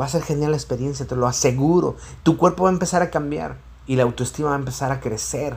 Va 0.00 0.06
a 0.06 0.08
ser 0.08 0.22
genial 0.22 0.52
la 0.52 0.56
experiencia, 0.56 1.06
te 1.06 1.16
lo 1.16 1.26
aseguro. 1.26 1.96
Tu 2.22 2.36
cuerpo 2.36 2.64
va 2.64 2.70
a 2.70 2.72
empezar 2.72 3.02
a 3.02 3.10
cambiar 3.10 3.58
y 3.86 3.96
la 3.96 4.04
autoestima 4.04 4.50
va 4.50 4.54
a 4.54 4.58
empezar 4.58 4.90
a 4.90 5.00
crecer. 5.00 5.56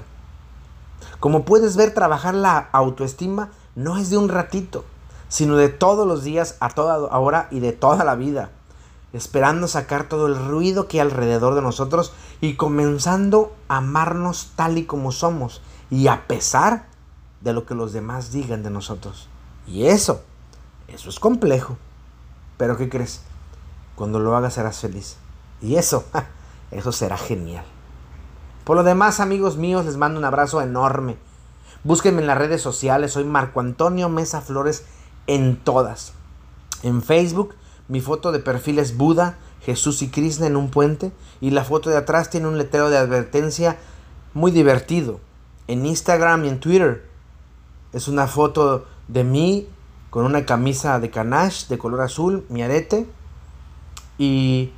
Como 1.20 1.46
puedes 1.46 1.76
ver, 1.76 1.94
trabajar 1.94 2.34
la 2.34 2.70
autoestima 2.72 3.50
no 3.76 3.98
es 3.98 4.10
de 4.10 4.18
un 4.18 4.30
ratito, 4.30 4.84
sino 5.30 5.56
de 5.56 5.70
todos 5.70 6.08
los 6.08 6.24
días, 6.24 6.56
a 6.60 6.70
toda 6.70 6.98
hora 7.18 7.48
y 7.52 7.60
de 7.60 7.72
toda 7.72 8.04
la 8.04 8.16
vida. 8.16 8.50
Esperando 9.14 9.68
sacar 9.68 10.10
todo 10.10 10.28
el 10.28 10.36
ruido 10.36 10.88
que 10.88 10.98
hay 10.98 11.08
alrededor 11.08 11.56
de 11.56 11.62
nosotros 11.62 12.12
y 12.42 12.56
comenzando 12.56 13.56
a 13.70 13.78
amarnos 13.78 14.52
tal 14.56 14.78
y 14.78 14.86
como 14.86 15.12
somos 15.12 15.62
y 15.90 16.08
a 16.08 16.28
pesar 16.28 16.88
de 17.40 17.54
lo 17.54 17.66
que 17.66 17.76
los 17.76 17.94
demás 17.94 18.32
digan 18.32 18.64
de 18.64 18.72
nosotros. 18.72 19.30
Y 19.68 19.86
eso, 19.86 20.22
eso 20.88 21.10
es 21.10 21.20
complejo. 21.20 21.78
Pero 22.58 22.76
¿qué 22.78 22.90
crees? 22.90 23.22
Cuando 23.96 24.20
lo 24.20 24.36
hagas 24.36 24.56
serás 24.56 24.80
feliz. 24.80 25.18
Y 25.62 25.76
eso, 25.76 26.06
eso 26.72 26.92
será 26.92 27.18
genial. 27.18 27.66
Por 28.64 28.76
lo 28.76 28.84
demás, 28.84 29.20
amigos 29.20 29.58
míos, 29.58 29.86
les 29.86 29.98
mando 29.98 30.20
un 30.20 30.26
abrazo 30.26 30.62
enorme. 30.62 31.18
Búsquenme 31.84 32.22
en 32.22 32.28
las 32.28 32.38
redes 32.38 32.62
sociales, 32.62 33.12
soy 33.12 33.24
Marco 33.24 33.60
Antonio 33.60 34.10
Mesa 34.10 34.42
Flores 34.42 34.86
en 35.28 35.58
todas. 35.58 36.14
En 36.82 37.04
Facebook, 37.04 37.54
mi 37.88 38.02
foto 38.02 38.32
de 38.32 38.40
perfil 38.40 38.80
es 38.80 38.98
Buda, 38.98 39.38
Jesús 39.62 40.02
y 40.02 40.10
Krishna 40.10 40.48
en 40.48 40.56
un 40.56 40.70
puente 40.70 41.12
y 41.42 41.52
la 41.52 41.64
foto 41.64 41.90
de 41.90 41.98
atrás 41.98 42.30
tiene 42.30 42.48
un 42.48 42.58
letrero 42.58 42.90
de 42.90 42.98
advertencia 42.98 43.78
muy 44.34 44.52
divertido. 44.52 45.20
En 45.68 45.86
Instagram 45.86 46.46
y 46.46 46.50
en 46.50 46.60
Twitter 46.60 47.08
es 47.94 48.08
una 48.08 48.28
foto 48.28 48.86
de 49.08 49.24
mí 49.24 49.68
con 50.10 50.26
una 50.26 50.46
camisa 50.46 51.00
de 51.00 51.10
canache 51.10 51.68
de 51.70 51.78
color 51.78 52.02
azul, 52.02 52.46
mi 52.50 52.64
arete 52.64 53.08
y 54.18 54.72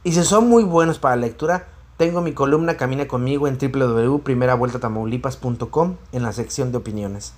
Y 0.03 0.13
si 0.13 0.25
son 0.25 0.49
muy 0.49 0.65
buenos 0.65 0.99
para 0.99 1.17
la 1.17 1.27
lectura, 1.27 1.69
tengo 1.99 2.23
mi 2.23 2.33
columna 2.33 2.79
Camina 2.79 3.07
conmigo 3.07 3.47
en 3.47 3.59
www.primeravueltatamaulipas.com 3.59 5.97
en 6.13 6.23
la 6.23 6.33
sección 6.33 6.73
de 6.73 6.79
opiniones. 6.79 7.35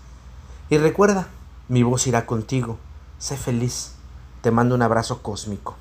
Y 0.72 0.78
recuerda, 0.78 1.26
mi 1.68 1.82
voz 1.82 2.06
irá 2.06 2.24
contigo. 2.24 2.78
Sé 3.18 3.36
feliz. 3.36 3.92
Te 4.40 4.50
mando 4.50 4.74
un 4.74 4.80
abrazo 4.80 5.20
cósmico. 5.20 5.76